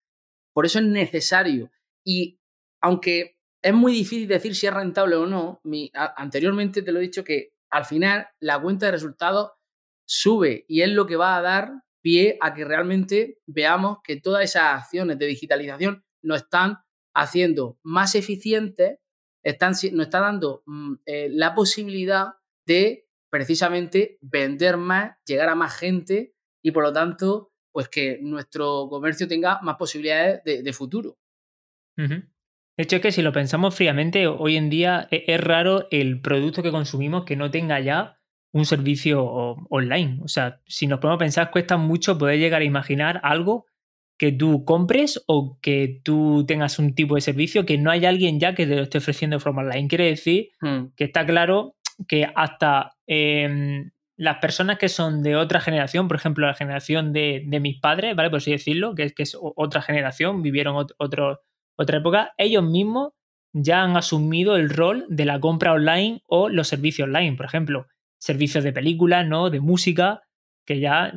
Por 0.54 0.66
eso 0.66 0.80
es 0.80 0.86
necesario. 0.86 1.72
Y 2.04 2.40
aunque 2.82 3.38
es 3.62 3.74
muy 3.74 3.94
difícil 3.94 4.28
decir 4.28 4.56
si 4.56 4.68
es 4.68 4.74
rentable 4.74 5.16
o 5.16 5.26
no, 5.26 5.62
anteriormente 6.18 6.82
te 6.82 6.92
lo 6.92 7.00
he 7.00 7.04
dicho 7.04 7.24
que 7.24 7.54
al 7.70 7.86
final 7.86 8.28
la 8.40 8.62
cuenta 8.62 8.88
de 8.88 8.92
resultados 8.92 9.52
sube 10.06 10.66
y 10.68 10.82
es 10.82 10.90
lo 10.90 11.08
que 11.08 11.16
va 11.16 11.38
a 11.38 11.42
dar 11.42 11.72
pie 12.02 12.38
a 12.42 12.54
que 12.54 12.66
realmente 12.66 13.40
veamos 13.46 14.00
que 14.04 14.20
todas 14.20 14.44
esas 14.44 14.82
acciones 14.82 15.18
de 15.18 15.26
digitalización 15.26 16.04
nos 16.22 16.42
están 16.42 16.80
haciendo 17.16 17.80
más 17.84 18.16
eficientes 18.16 19.00
están, 19.44 19.72
nos 19.72 20.06
está 20.06 20.20
dando 20.20 20.64
mm, 20.66 20.94
eh, 21.06 21.30
la 21.32 21.54
posibilidad 21.54 22.34
de 22.66 23.08
precisamente 23.30 24.18
vender 24.22 24.78
más, 24.78 25.18
llegar 25.26 25.50
a 25.50 25.56
más 25.56 25.76
gente 25.76 26.34
y 26.64 26.72
por 26.72 26.84
lo 26.84 26.94
tanto, 26.94 27.52
pues 27.72 27.90
que 27.90 28.20
nuestro 28.22 28.88
comercio 28.90 29.28
tenga 29.28 29.60
más 29.62 29.76
posibilidades 29.76 30.44
de, 30.44 30.74
futuro. 30.74 31.18
De 31.98 32.24
hecho, 32.78 32.98
es 32.98 33.02
que 33.02 33.12
si 33.12 33.22
lo 33.22 33.34
pensamos 33.34 33.76
fríamente, 33.76 34.28
hoy 34.28 34.56
en 34.56 34.70
día 34.70 35.08
e, 35.12 35.26
es, 35.28 35.42
raro 35.42 35.88
el 35.92 36.22
producto 36.22 36.64
que 36.64 36.72
consumimos 36.72 37.26
que 37.26 37.36
no 37.36 37.52
tenga 37.52 37.80
ya 37.80 38.20
un 38.52 38.66
servicio 38.66 39.24
online. 39.24 40.20
O 40.24 40.28
sea, 40.28 40.62
si 40.68 40.86
nos 40.86 41.00
podemos 41.00 41.20
pensar, 41.20 41.50
cuesta 41.50 41.76
mucho 41.76 42.18
poder 42.18 42.40
llegar 42.40 42.62
a 42.62 42.66
imaginar 42.66 43.20
algo 43.24 43.66
que 44.18 44.32
tú 44.32 44.64
compres 44.66 45.24
o 45.28 45.58
que 45.62 46.02
tú 46.04 46.46
tengas 46.48 46.80
un 46.80 46.96
tipo 46.96 47.16
de 47.16 47.22
servicio 47.22 47.66
que 47.66 47.78
no 47.78 47.92
hay 47.92 48.06
alguien 48.06 48.40
ya 48.40 48.56
que 48.56 48.68
te 48.68 48.76
lo 48.76 48.84
esté 48.84 49.00
ofreciendo 49.00 49.38
de 49.38 49.42
forma 49.42 49.64
online. 49.64 49.88
Quiere 49.88 50.06
decir 50.06 50.50
hmm. 50.62 50.94
que 50.96 51.06
está 51.06 51.26
claro 51.26 51.76
que 52.08 52.28
hasta 52.36 52.94
em, 53.08 53.92
las 54.16 54.38
personas 54.38 54.78
que 54.78 54.90
son 54.90 55.24
de 55.24 55.36
otra 55.36 55.60
generación, 55.60 56.08
por 56.08 56.18
ejemplo, 56.18 56.46
la 56.46 56.54
generación 56.54 57.14
de, 57.14 57.46
mis 57.62 57.80
padres, 57.80 58.16
¿vale? 58.16 58.30
Por 58.30 58.38
así 58.38 58.52
decirlo, 58.52 58.96
que 58.96 59.04
es, 59.04 59.14
que 59.14 59.24
es 59.24 59.38
otra 59.40 59.82
generación, 59.82 60.42
vivieron 60.42 60.76
otro, 60.98 61.42
otra 61.76 61.98
época, 61.98 62.34
ellos 62.38 62.64
mismos 62.64 63.14
ya 63.54 63.84
han 63.84 63.98
asumido 63.98 64.56
el 64.56 64.70
rol 64.70 65.06
de 65.10 65.26
la 65.26 65.40
compra 65.40 65.74
online 65.74 66.22
o 66.28 66.50
los 66.50 66.68
servicios 66.68 67.08
online, 67.08 67.36
por 67.36 67.46
ejemplo, 67.46 67.88
servicios 68.18 68.64
de 68.64 68.74
películas, 68.74 69.28
¿no? 69.28 69.50
De 69.50 69.60
música, 69.60 70.22
que 70.66 70.80
ya 70.80 71.14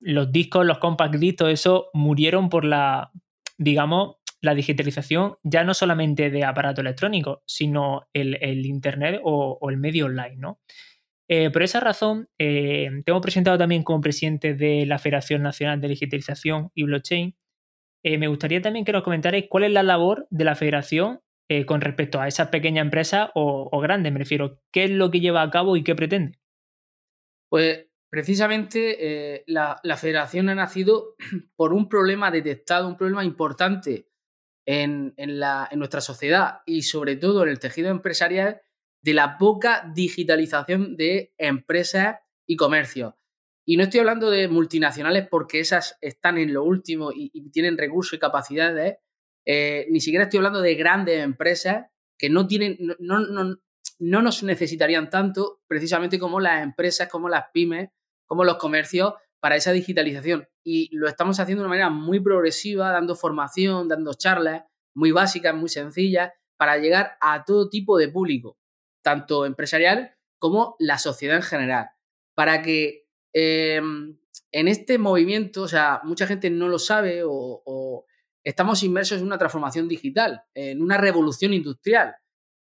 los 0.00 0.32
discos, 0.32 0.66
los 0.66 0.78
compact 0.78 1.14
discs, 1.16 1.36
todo 1.36 1.48
eso 1.48 1.90
murieron 1.92 2.48
por 2.48 2.64
la, 2.64 3.10
digamos, 3.58 4.16
la 4.40 4.54
digitalización 4.54 5.36
ya 5.42 5.64
no 5.64 5.74
solamente 5.74 6.30
de 6.30 6.44
aparato 6.44 6.80
electrónico, 6.80 7.42
sino 7.46 8.08
el, 8.12 8.66
Internet 8.66 9.20
o, 9.24 9.58
el 9.70 9.76
medio 9.76 10.06
online, 10.06 10.36
¿no? 10.36 10.60
Eh, 11.28 11.50
por 11.50 11.62
esa 11.62 11.80
razón, 11.80 12.28
eh, 12.38 12.88
tengo 13.04 13.20
presentado 13.20 13.58
también 13.58 13.82
como 13.82 14.00
presidente 14.00 14.54
de 14.54 14.86
la 14.86 14.98
Federación 14.98 15.42
Nacional 15.42 15.80
de 15.80 15.88
Digitalización 15.88 16.70
y 16.74 16.84
Blockchain. 16.84 17.34
Eh, 18.04 18.18
me 18.18 18.28
gustaría 18.28 18.62
también 18.62 18.84
que 18.84 18.92
nos 18.92 19.02
comentarais 19.02 19.46
cuál 19.48 19.64
es 19.64 19.72
la 19.72 19.82
labor 19.82 20.28
de 20.30 20.44
la 20.44 20.54
federación 20.54 21.20
con 21.66 21.80
respecto 21.80 22.20
a 22.20 22.26
esas 22.26 22.48
pequeñas 22.48 22.82
empresas 22.82 23.30
o, 23.36 23.68
o 23.70 23.80
grandes, 23.80 24.12
me 24.12 24.18
refiero. 24.18 24.58
¿Qué 24.72 24.84
es 24.84 24.90
lo 24.90 25.12
que 25.12 25.20
lleva 25.20 25.42
a 25.42 25.50
cabo 25.50 25.76
y 25.76 25.84
qué 25.84 25.94
pretende? 25.94 26.40
Pues 27.48 27.85
Precisamente 28.08 29.34
eh, 29.34 29.44
la, 29.46 29.80
federación 29.96 30.48
ha 30.48 30.54
nacido 30.54 31.16
por 31.56 31.72
un 31.72 31.88
problema 31.88 32.30
detectado, 32.30 32.88
un 32.88 32.96
problema 32.96 33.24
importante 33.24 34.08
en, 34.64 35.14
nuestra 35.74 36.00
sociedad 36.00 36.60
y 36.66 36.82
sobre 36.82 37.16
todo 37.16 37.42
en 37.42 37.50
el 37.50 37.58
tejido 37.58 37.90
empresarial 37.90 38.60
de 39.02 39.14
la 39.14 39.38
poca 39.38 39.90
digitalización 39.94 40.96
de 40.96 41.34
empresas 41.38 42.18
y 42.46 42.56
comercios. 42.56 43.14
Y 43.64 43.76
no 43.76 43.84
estoy 43.84 44.00
hablando 44.00 44.30
de 44.30 44.48
multinacionales 44.48 45.26
porque 45.28 45.58
esas 45.60 45.98
están 46.00 46.38
en 46.38 46.52
lo 46.52 46.62
último 46.62 47.10
y, 47.12 47.50
tienen 47.50 47.76
recursos 47.76 48.14
y 48.14 48.20
capacidades. 48.20 48.98
Eh, 49.44 49.86
ni 49.90 50.00
siquiera 50.00 50.24
estoy 50.24 50.38
hablando 50.38 50.60
de 50.60 50.74
grandes 50.74 51.22
empresas 51.22 51.86
que 52.18 52.30
no 52.30 52.46
tienen, 52.46 52.78
no, 52.98 53.18
no 53.98 54.22
nos 54.22 54.42
necesitarían 54.42 55.10
tanto 55.10 55.62
precisamente 55.66 56.18
como 56.18 56.40
las 56.40 56.62
empresas, 56.62 57.08
como 57.08 57.28
las 57.28 57.46
pymes 57.52 57.90
como 58.26 58.44
los 58.44 58.56
comercios 58.56 59.14
para 59.40 59.56
esa 59.56 59.72
digitalización. 59.72 60.48
Y 60.64 60.94
lo 60.96 61.08
estamos 61.08 61.38
haciendo 61.40 61.62
de 61.62 61.66
una 61.66 61.76
manera 61.76 61.90
muy 61.90 62.20
progresiva, 62.20 62.90
dando 62.90 63.14
formación, 63.14 63.88
dando 63.88 64.14
charlas 64.14 64.64
muy 64.94 65.12
básicas, 65.12 65.54
muy 65.54 65.68
sencillas, 65.68 66.32
para 66.56 66.78
llegar 66.78 67.16
a 67.20 67.44
todo 67.44 67.68
tipo 67.68 67.98
de 67.98 68.08
público, 68.08 68.58
tanto 69.02 69.44
empresarial 69.44 70.16
como 70.38 70.74
la 70.78 70.98
sociedad 70.98 71.36
en 71.36 71.42
general. 71.42 71.90
Para 72.34 72.62
que 72.62 73.06
em, 73.32 74.18
en 74.52 74.68
este 74.68 74.98
movimiento, 74.98 75.62
o 75.62 75.68
sea, 75.68 76.00
mucha 76.04 76.26
gente 76.26 76.50
no 76.50 76.68
lo 76.68 76.78
sabe 76.78 77.22
o, 77.24 77.62
o 77.64 78.06
estamos 78.42 78.82
inmersos 78.82 79.20
en 79.20 79.26
una 79.26 79.38
transformación 79.38 79.86
digital, 79.86 80.42
en 80.54 80.80
una 80.80 80.96
revolución 80.96 81.52
industrial. 81.52 82.16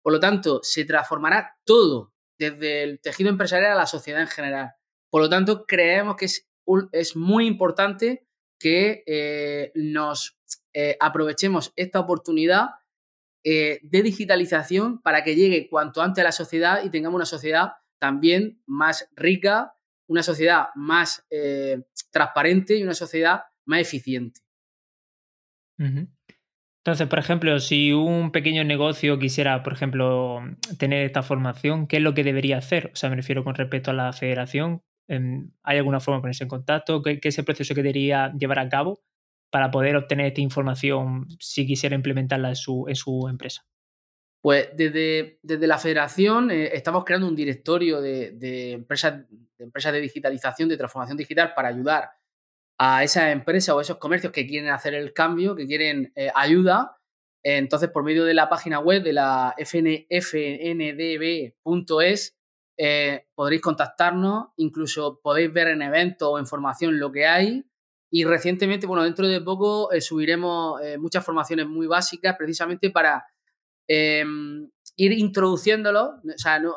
Por 0.01 0.13
lo 0.13 0.19
tanto, 0.19 0.61
se 0.63 0.85
transformará 0.85 1.57
todo, 1.63 2.13
desde 2.39 2.83
el 2.83 3.01
tejido 3.01 3.29
empresarial 3.29 3.73
a 3.73 3.75
la 3.75 3.85
sociedad 3.85 4.21
en 4.21 4.27
general. 4.27 4.71
Por 5.11 5.21
lo 5.21 5.29
tanto, 5.29 5.65
creemos 5.67 6.15
que 6.15 6.25
es, 6.25 6.49
es 6.93 7.15
muy 7.15 7.45
importante 7.45 8.25
que 8.57 9.03
eh, 9.05 9.71
nos 9.75 10.37
eh, 10.73 10.95
aprovechemos 10.99 11.73
esta 11.75 11.99
oportunidad 11.99 12.69
eh, 13.43 13.79
de 13.83 14.03
digitalización 14.03 15.01
para 15.01 15.23
que 15.23 15.35
llegue 15.35 15.67
cuanto 15.67 16.01
antes 16.01 16.21
a 16.21 16.25
la 16.25 16.31
sociedad 16.31 16.83
y 16.83 16.89
tengamos 16.89 17.17
una 17.17 17.25
sociedad 17.25 17.73
también 17.99 18.61
más 18.65 19.09
rica, 19.15 19.73
una 20.07 20.23
sociedad 20.23 20.67
más 20.75 21.25
transparente 22.11 22.77
y 22.77 22.83
una 22.83 22.93
sociedad 22.93 23.43
más 23.65 23.81
eficiente. 23.81 24.41
Entonces, 25.77 27.07
por 27.07 27.19
ejemplo, 27.19 27.59
si 27.59 27.93
un 27.93 28.31
pequeño 28.31 28.63
negocio 28.63 29.19
quisiera, 29.19 29.61
por 29.61 29.73
ejemplo, 29.73 30.41
tener 30.79 31.05
esta 31.05 31.21
formación, 31.21 31.85
¿qué 31.87 31.97
es 31.97 32.03
lo 32.03 32.13
que 32.13 32.23
debería 32.23 32.57
hacer? 32.57 32.89
O 32.93 32.95
sea, 32.95 33.09
me 33.09 33.15
refiero 33.15 33.43
con 33.43 33.55
respecto 33.55 33.91
a 33.91 33.93
la 33.93 34.13
federación. 34.13 34.81
¿Hay 35.63 35.77
alguna 35.77 35.99
forma 35.99 36.17
de 36.17 36.21
ponerse 36.21 36.43
en 36.43 36.49
contacto? 36.49 37.01
¿Qué, 37.01 37.19
es 37.21 37.37
el 37.37 37.45
proceso 37.45 37.75
que 37.75 37.81
debería 37.81 38.31
llevar 38.37 38.59
a 38.59 38.69
cabo 38.69 39.01
para 39.49 39.69
poder 39.69 39.97
obtener 39.97 40.27
esta 40.27 40.41
información 40.41 41.27
si 41.39 41.67
quisiera 41.67 41.95
implementarla 41.95 42.49
en 42.49 42.55
su, 42.55 43.27
empresa? 43.29 43.65
Pues 44.41 44.69
desde, 44.75 45.39
desde 45.43 45.67
la 45.67 45.77
federación 45.77 46.49
eh, 46.49 46.69
estamos 46.73 47.03
creando 47.03 47.27
un 47.27 47.35
directorio 47.35 48.01
de, 48.01 48.71
empresas, 48.71 49.27
de 49.29 49.63
empresas 49.63 49.93
de 49.93 50.01
digitalización, 50.01 50.69
de 50.69 50.77
transformación 50.77 51.17
digital 51.17 51.53
para 51.53 51.67
ayudar 51.67 52.09
a 52.79 53.03
esas 53.03 53.31
empresas 53.31 53.75
o 53.75 53.81
esos 53.81 53.97
comercios 53.97 54.31
que 54.31 54.47
quieren 54.47 54.71
hacer 54.71 54.95
el 54.95 55.13
cambio, 55.13 55.55
que 55.55 55.67
quieren 55.67 56.11
eh, 56.15 56.31
ayuda. 56.33 56.97
Entonces, 57.43 57.89
por 57.89 58.03
medio 58.03 58.23
de 58.23 58.33
la 58.33 58.49
página 58.49 58.79
web 58.79 59.03
de 59.03 59.13
la 59.13 59.53
fndb.es, 59.57 60.41
eh, 62.77 63.27
podréis 63.35 63.61
contactarnos, 63.61 64.47
incluso 64.57 65.19
podéis 65.21 65.51
ver 65.53 65.69
en 65.69 65.81
eventos 65.81 66.29
o 66.31 66.39
en 66.39 66.47
formación 66.47 66.99
lo 66.99 67.11
que 67.11 67.25
hay. 67.25 67.65
Y 68.11 68.25
recientemente, 68.25 68.87
bueno, 68.87 69.03
dentro 69.03 69.27
de 69.27 69.39
poco 69.39 69.89
subiremos 70.01 70.81
muchas 70.99 71.23
formaciones 71.23 71.65
muy 71.65 71.87
básicas 71.87 72.35
precisamente 72.37 72.89
para 72.89 73.25
ir 73.87 75.11
introduciéndolo, 75.13 76.15
o 76.21 76.37
sea, 76.37 76.59
no, 76.59 76.75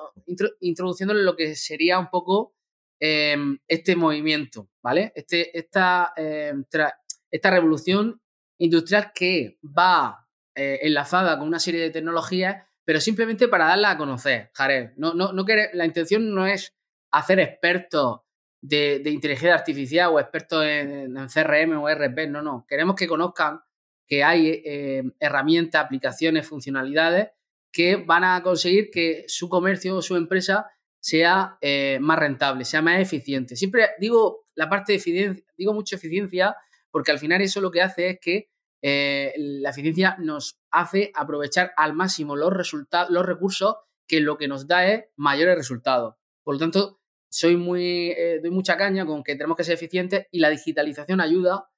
introduciéndolo 0.60 1.18
en 1.18 1.26
lo 1.26 1.34
que 1.34 1.56
sería 1.56 1.98
un 1.98 2.08
poco 2.08 2.54
este 3.00 3.96
movimiento, 3.96 4.68
¿vale? 4.80 5.12
Este, 5.16 5.58
esta, 5.58 6.14
esta 6.16 7.50
revolución 7.50 8.22
industrial 8.58 9.10
que 9.12 9.58
va 9.62 10.24
eh, 10.56 10.80
enlazada 10.82 11.38
con 11.38 11.48
una 11.48 11.58
serie 11.58 11.80
de 11.80 11.90
tecnologías, 11.90 12.66
pero 12.84 13.00
simplemente 13.00 13.48
para 13.48 13.66
darla 13.66 13.92
a 13.92 13.98
conocer, 13.98 14.50
Jared. 14.54 14.90
No, 14.96 15.14
no, 15.14 15.32
no 15.32 15.44
la 15.72 15.86
intención 15.86 16.34
no 16.34 16.46
es 16.46 16.74
hacer 17.10 17.40
expertos 17.40 18.20
de, 18.60 19.02
inteligencia 19.06 19.54
artificial 19.54 20.10
o 20.12 20.20
expertos 20.20 20.64
en, 20.64 21.14
CRM 21.28 21.76
o 21.78 21.88
RP, 21.88 22.28
no, 22.28 22.42
no. 22.42 22.66
Queremos 22.68 22.96
que 22.96 23.06
conozcan 23.06 23.60
que 24.06 24.22
hay 24.22 24.62
eh, 24.64 25.02
herramientas, 25.20 25.84
aplicaciones, 25.84 26.46
funcionalidades 26.46 27.28
que 27.72 27.96
van 27.96 28.24
a 28.24 28.42
conseguir 28.42 28.90
que 28.90 29.24
su 29.26 29.48
comercio 29.48 29.96
o 29.96 30.02
su 30.02 30.16
empresa 30.16 30.70
sea 31.00 31.58
eh, 31.60 31.98
más 32.00 32.18
rentable, 32.18 32.64
sea 32.64 32.80
más 32.80 33.00
eficiente. 33.00 33.56
Siempre 33.56 33.90
digo 33.98 34.44
la 34.54 34.68
parte 34.68 34.92
de 34.92 34.98
eficiencia, 34.98 35.44
digo 35.56 35.74
mucho 35.74 35.96
eficiencia, 35.96 36.56
porque 36.90 37.10
al 37.10 37.18
final 37.18 37.42
eso 37.42 37.60
lo 37.60 37.70
que 37.70 37.82
hace 37.82 38.10
es 38.10 38.18
que 38.20 38.48
eh, 38.86 39.32
la 39.38 39.70
eficiencia 39.70 40.16
nos 40.18 40.58
hace 40.70 41.10
aprovechar 41.14 41.72
al 41.76 41.94
máximo 41.94 42.36
los 42.36 42.52
resultados, 42.52 43.10
los 43.10 43.24
recursos 43.24 43.76
que 44.06 44.20
lo 44.20 44.36
que 44.36 44.48
nos 44.48 44.66
da 44.66 44.86
es 44.86 45.04
mayores 45.16 45.56
resultados. 45.56 46.16
Por 46.42 46.56
lo 46.56 46.60
tanto, 46.60 47.00
soy 47.30 47.56
muy, 47.56 48.14
doy 48.42 48.50
mucha 48.50 48.76
caña 48.76 49.06
con 49.06 49.24
que 49.24 49.34
tenemos 49.34 49.56
que 49.56 49.64
ser 49.64 49.74
eficientes 49.74 50.26
y 50.30 50.40
la 50.40 50.50
digitalización 50.50 51.20
ayuda 51.20 51.70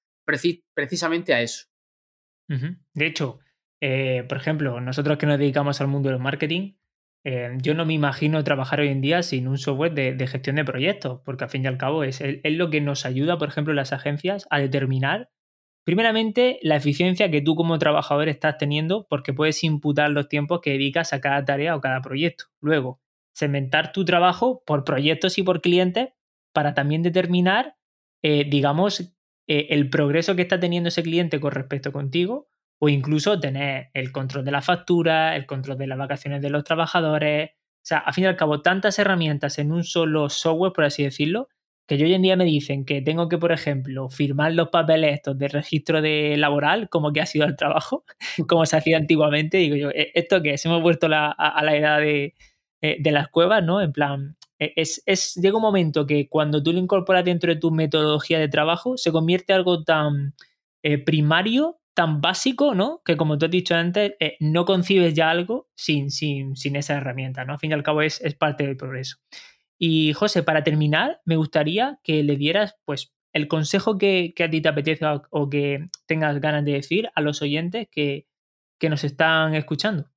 precisamente 0.74 1.32
a 1.32 1.40
eso. 1.40 1.66
De 2.48 3.06
hecho, 3.06 3.38
eh, 3.80 4.24
por 4.28 4.38
ejemplo, 4.38 4.80
nosotros 4.80 5.18
que 5.18 5.26
nos 5.26 5.38
dedicamos 5.38 5.80
al 5.80 5.88
mundo 5.88 6.10
del 6.10 6.18
marketing, 6.18 6.74
eh, 7.24 7.50
yo 7.60 7.74
no 7.74 7.84
me 7.84 7.94
imagino 7.94 8.42
trabajar 8.44 8.80
hoy 8.80 8.88
en 8.88 9.00
día 9.00 9.22
sin 9.22 9.48
un 9.48 9.58
software 9.58 9.92
de, 9.92 10.26
gestión 10.26 10.56
de 10.56 10.64
proyectos, 10.64 11.20
porque 11.24 11.44
al 11.44 11.50
fin 11.50 11.64
y 11.64 11.66
al 11.66 11.78
cabo 11.78 12.04
es, 12.04 12.22
lo 12.44 12.70
que 12.70 12.80
nos 12.80 13.04
ayuda, 13.04 13.38
por 13.38 13.48
ejemplo, 13.48 13.74
las 13.74 13.92
agencias 13.92 14.46
a 14.50 14.60
determinar, 14.60 15.30
primeramente, 15.86 16.58
la 16.62 16.74
eficiencia 16.74 17.30
que 17.30 17.40
tú 17.40 17.54
como 17.54 17.78
trabajador 17.78 18.28
estás 18.28 18.58
teniendo, 18.58 19.06
porque 19.08 19.32
puedes 19.32 19.62
imputar 19.62 20.10
los 20.10 20.28
tiempos 20.28 20.60
que 20.60 20.72
dedicas 20.72 21.12
a 21.12 21.20
cada 21.20 21.44
tarea 21.44 21.76
o 21.76 21.80
cada 21.80 22.02
proyecto. 22.02 22.46
Luego, 22.60 23.00
segmentar 23.32 23.92
tu 23.92 24.04
trabajo 24.04 24.64
por 24.66 24.82
proyectos 24.82 25.38
y 25.38 25.44
por 25.44 25.60
clientes 25.60 26.08
para 26.52 26.74
también 26.74 27.04
determinar, 27.04 27.76
eh, 28.24 28.44
digamos, 28.50 29.14
eh, 29.46 29.68
el 29.70 29.88
progreso 29.88 30.34
que 30.34 30.42
está 30.42 30.58
teniendo 30.58 30.88
ese 30.88 31.04
cliente 31.04 31.38
con 31.38 31.52
respecto 31.52 31.92
contigo 31.92 32.48
o 32.80 32.88
incluso 32.88 33.38
tener 33.38 33.90
el 33.94 34.10
control 34.10 34.44
de 34.44 34.50
la 34.50 34.62
factura, 34.62 35.36
el 35.36 35.46
control 35.46 35.78
de 35.78 35.86
las 35.86 35.98
vacaciones 35.98 36.42
de 36.42 36.50
los 36.50 36.64
trabajadores. 36.64 37.50
O 37.50 37.86
sea, 37.86 37.98
a 37.98 38.12
fin 38.12 38.24
y 38.24 38.26
al 38.26 38.36
cabo, 38.36 38.60
tantas 38.60 38.98
herramientas 38.98 39.60
en 39.60 39.70
un 39.70 39.84
solo 39.84 40.30
software, 40.30 40.72
por 40.72 40.82
así 40.82 41.04
decirlo, 41.04 41.48
que 41.86 41.98
yo 41.98 42.06
hoy 42.06 42.14
en 42.14 42.22
día 42.22 42.36
me 42.36 42.44
dicen 42.44 42.84
que 42.84 43.02
tengo 43.02 43.28
que, 43.28 43.38
por 43.38 43.52
ejemplo, 43.52 44.08
firmar 44.08 44.52
los 44.54 44.68
papeles 44.68 45.14
estos 45.14 45.38
de 45.38 45.48
registro 45.48 46.02
de 46.02 46.36
laboral, 46.36 46.88
como 46.88 47.12
que 47.12 47.20
ha 47.20 47.26
sido 47.26 47.46
el 47.46 47.56
trabajo, 47.56 48.04
como 48.48 48.66
se 48.66 48.76
hacía 48.76 48.96
antiguamente. 48.96 49.58
Digo 49.58 49.76
yo, 49.76 49.90
¿e-, 49.90 50.12
¿esto 50.14 50.42
qué 50.42 50.54
es? 50.54 50.64
Hemos 50.66 50.82
vuelto 50.82 51.06
a 51.06 51.62
la 51.62 51.76
edad 51.76 52.00
de, 52.00 52.34
eh, 52.82 52.98
de 53.00 53.10
las 53.10 53.28
cuevas, 53.28 53.64
¿no? 53.64 53.80
En 53.80 53.92
plan, 53.92 54.36
e, 54.58 54.72
es, 54.76 55.02
es, 55.06 55.34
llega 55.36 55.56
un 55.56 55.62
momento 55.62 56.06
que 56.06 56.28
cuando 56.28 56.62
tú 56.62 56.72
lo 56.72 56.78
incorporas 56.78 57.24
dentro 57.24 57.52
de 57.52 57.58
tu 57.58 57.70
metodología 57.70 58.38
de 58.38 58.48
trabajo, 58.48 58.96
se 58.96 59.12
convierte 59.12 59.52
en 59.52 59.56
algo 59.58 59.82
tan 59.82 60.34
eh, 60.82 60.98
primario, 60.98 61.80
tan 61.94 62.20
básico, 62.20 62.74
¿no? 62.74 63.00
Que 63.04 63.16
como 63.16 63.38
tú 63.38 63.46
has 63.46 63.50
dicho 63.50 63.74
antes, 63.74 64.12
eh, 64.20 64.36
no 64.40 64.66
concibes 64.66 65.14
ya 65.14 65.30
algo 65.30 65.68
sin, 65.74 66.10
sin, 66.10 66.54
sin, 66.54 66.76
esa 66.76 66.94
herramienta, 66.96 67.44
¿no? 67.44 67.54
Al 67.54 67.58
fin 67.58 67.70
y 67.70 67.74
al 67.74 67.82
cabo 67.82 68.02
es, 68.02 68.20
es 68.20 68.34
parte 68.34 68.66
del 68.66 68.76
progreso. 68.76 69.16
Y 69.78 70.12
José, 70.14 70.42
para 70.42 70.64
terminar, 70.64 71.20
me 71.24 71.36
gustaría 71.36 72.00
que 72.02 72.22
le 72.22 72.36
dieras, 72.36 72.76
pues, 72.84 73.12
el 73.32 73.48
consejo 73.48 73.98
que, 73.98 74.32
que 74.34 74.44
a 74.44 74.50
ti 74.50 74.62
te 74.62 74.68
apetezca 74.68 75.22
o 75.30 75.50
que 75.50 75.86
tengas 76.06 76.40
ganas 76.40 76.64
de 76.64 76.72
decir 76.72 77.10
a 77.14 77.20
los 77.20 77.42
oyentes 77.42 77.86
que, 77.90 78.26
que 78.78 78.88
nos 78.88 79.04
están 79.04 79.54
escuchando. 79.54 80.10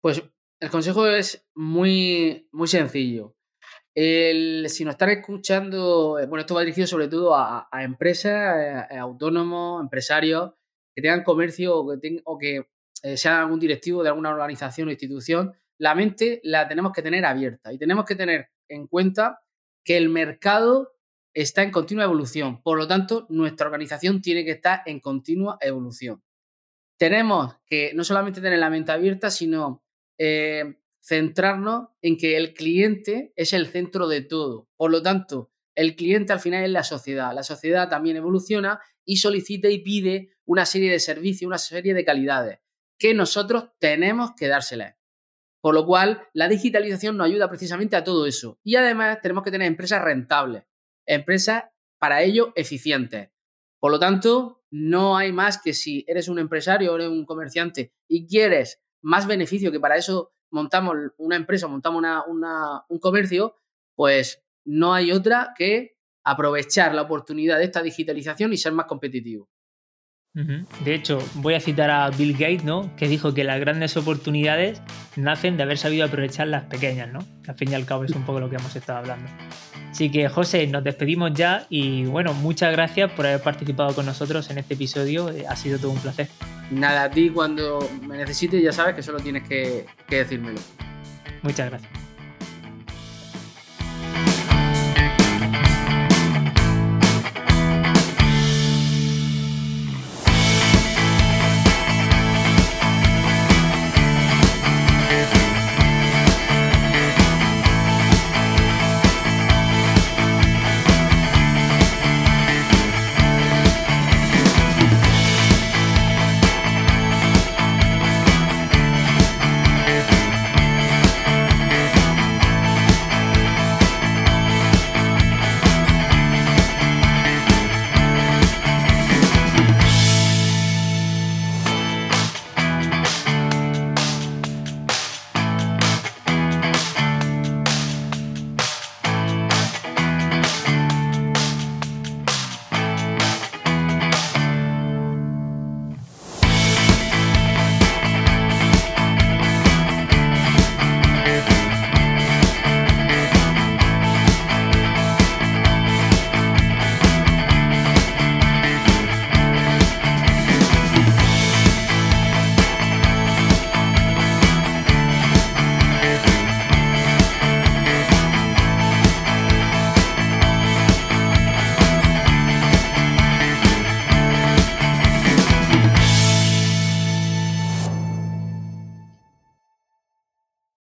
Pues 0.00 0.22
el 0.60 0.70
consejo 0.70 1.06
es 1.06 1.46
muy, 1.54 2.48
muy 2.52 2.68
sencillo. 2.68 3.34
El, 3.94 4.66
si 4.68 4.84
nos 4.84 4.94
están 4.94 5.10
escuchando, 5.10 6.18
eh, 6.18 6.26
bueno, 6.26 6.40
esto 6.40 6.54
va 6.54 6.62
dirigido 6.62 6.86
sobre 6.86 7.08
todo 7.08 7.34
a, 7.36 7.68
empresas, 7.80 8.88
eh, 8.90 8.96
autónomos, 8.96 9.80
empresarios 9.80 10.52
que 10.94 11.02
tengan 11.02 11.22
comercio 11.22 11.76
o 11.78 12.00
que, 12.00 12.20
o 12.24 12.38
que 12.38 12.66
eh, 13.02 13.16
sean 13.16 13.40
algún 13.40 13.60
directivo 13.60 14.02
de 14.02 14.08
alguna 14.08 14.30
organización 14.30 14.88
o 14.88 14.90
institución, 14.90 15.54
la 15.78 15.94
mente 15.94 16.40
la 16.44 16.68
tenemos 16.68 16.92
que 16.92 17.02
tener 17.02 17.24
abierta 17.24 17.72
y 17.72 17.78
tenemos 17.78 18.04
que 18.04 18.14
tener 18.14 18.50
en 18.68 18.86
cuenta 18.86 19.40
que 19.84 19.96
el 19.96 20.08
mercado 20.08 20.92
está 21.34 21.62
en 21.62 21.70
continua 21.70 22.04
evolución. 22.04 22.62
Por 22.62 22.78
lo 22.78 22.86
tanto, 22.86 23.26
nuestra 23.28 23.66
organización 23.66 24.22
tiene 24.22 24.44
que 24.44 24.52
estar 24.52 24.82
en 24.86 25.00
continua 25.00 25.58
evolución. 25.60 26.22
Tenemos 26.96 27.56
que 27.66 27.92
no 27.94 28.04
solamente 28.04 28.40
tener 28.40 28.58
la 28.58 28.70
mente 28.70 28.92
abierta, 28.92 29.30
sino 29.30 29.84
eh, 30.16 30.78
centrarnos 31.02 31.88
en 32.00 32.16
que 32.16 32.36
el 32.36 32.54
cliente 32.54 33.32
es 33.36 33.52
el 33.52 33.66
centro 33.66 34.06
de 34.06 34.22
todo. 34.22 34.68
Por 34.76 34.90
lo 34.90 35.02
tanto, 35.02 35.50
el 35.74 35.96
cliente 35.96 36.32
al 36.32 36.40
final 36.40 36.64
es 36.64 36.70
la 36.70 36.84
sociedad. 36.84 37.34
La 37.34 37.42
sociedad 37.42 37.88
también 37.88 38.16
evoluciona 38.16 38.80
y 39.04 39.16
solicita 39.16 39.68
y 39.68 39.80
pide 39.80 40.30
una 40.46 40.64
serie 40.64 40.90
de 40.90 41.00
servicios, 41.00 41.48
una 41.48 41.58
serie 41.58 41.94
de 41.94 42.04
calidades 42.04 42.60
que 42.98 43.12
nosotros 43.12 43.70
tenemos 43.78 44.32
que 44.36 44.48
dárselas. 44.48 44.94
Por 45.64 45.74
lo 45.74 45.86
cual, 45.86 46.28
la 46.34 46.46
digitalización 46.46 47.16
nos 47.16 47.26
ayuda 47.26 47.48
precisamente 47.48 47.96
a 47.96 48.04
todo 48.04 48.26
eso. 48.26 48.58
Y 48.62 48.76
además 48.76 49.22
tenemos 49.22 49.42
que 49.44 49.50
tener 49.50 49.66
empresas 49.66 50.02
rentables, 50.02 50.64
empresas 51.06 51.64
para 51.98 52.20
ello 52.20 52.52
eficientes. 52.54 53.30
Por 53.80 53.90
lo 53.90 53.98
tanto, 53.98 54.62
no 54.70 55.16
hay 55.16 55.32
más 55.32 55.56
que 55.56 55.72
si 55.72 56.04
eres 56.06 56.28
un 56.28 56.38
empresario 56.38 56.92
o 56.92 56.96
eres 56.96 57.08
un 57.08 57.24
comerciante 57.24 57.94
y 58.06 58.26
quieres 58.26 58.82
más 59.00 59.26
beneficio, 59.26 59.72
que 59.72 59.80
para 59.80 59.96
eso 59.96 60.34
montamos 60.50 60.96
una 61.16 61.36
empresa, 61.36 61.66
montamos 61.66 62.04
un 62.26 62.98
comercio, 62.98 63.56
pues 63.94 64.44
no 64.66 64.92
hay 64.92 65.12
otra 65.12 65.54
que 65.56 65.96
aprovechar 66.24 66.94
la 66.94 67.00
oportunidad 67.00 67.56
de 67.56 67.64
esta 67.64 67.80
digitalización 67.80 68.52
y 68.52 68.58
ser 68.58 68.74
más 68.74 68.84
competitivo. 68.84 69.48
De 70.34 70.94
hecho, 70.94 71.20
voy 71.34 71.54
a 71.54 71.60
citar 71.60 71.90
a 71.90 72.10
Bill 72.10 72.32
Gates, 72.32 72.64
¿no? 72.64 72.94
Que 72.96 73.06
dijo 73.06 73.32
que 73.34 73.44
las 73.44 73.60
grandes 73.60 73.96
oportunidades 73.96 74.82
nacen 75.14 75.56
de 75.56 75.62
haber 75.62 75.78
sabido 75.78 76.04
aprovechar 76.04 76.48
las 76.48 76.64
pequeñas, 76.64 77.12
¿no? 77.12 77.20
al 77.46 77.54
fin 77.54 77.70
y 77.70 77.74
al 77.74 77.84
cabo 77.84 78.04
es 78.04 78.12
un 78.12 78.24
poco 78.24 78.40
lo 78.40 78.50
que 78.50 78.56
hemos 78.56 78.74
estado 78.74 78.98
hablando. 78.98 79.30
Así 79.90 80.10
que, 80.10 80.28
José, 80.28 80.66
nos 80.66 80.82
despedimos 80.82 81.32
ya 81.34 81.66
y 81.68 82.04
bueno, 82.06 82.34
muchas 82.34 82.72
gracias 82.72 83.12
por 83.12 83.26
haber 83.26 83.40
participado 83.42 83.94
con 83.94 84.06
nosotros 84.06 84.50
en 84.50 84.58
este 84.58 84.74
episodio. 84.74 85.30
Eh, 85.30 85.44
ha 85.48 85.54
sido 85.54 85.78
todo 85.78 85.92
un 85.92 85.98
placer. 85.98 86.28
Nada, 86.72 87.04
a 87.04 87.10
ti 87.10 87.30
cuando 87.30 87.88
me 88.02 88.16
necesites 88.16 88.60
ya 88.60 88.72
sabes 88.72 88.96
que 88.96 89.02
solo 89.04 89.20
tienes 89.20 89.46
que, 89.48 89.86
que 90.08 90.16
decírmelo. 90.16 90.58
Muchas 91.42 91.70
gracias. 91.70 92.03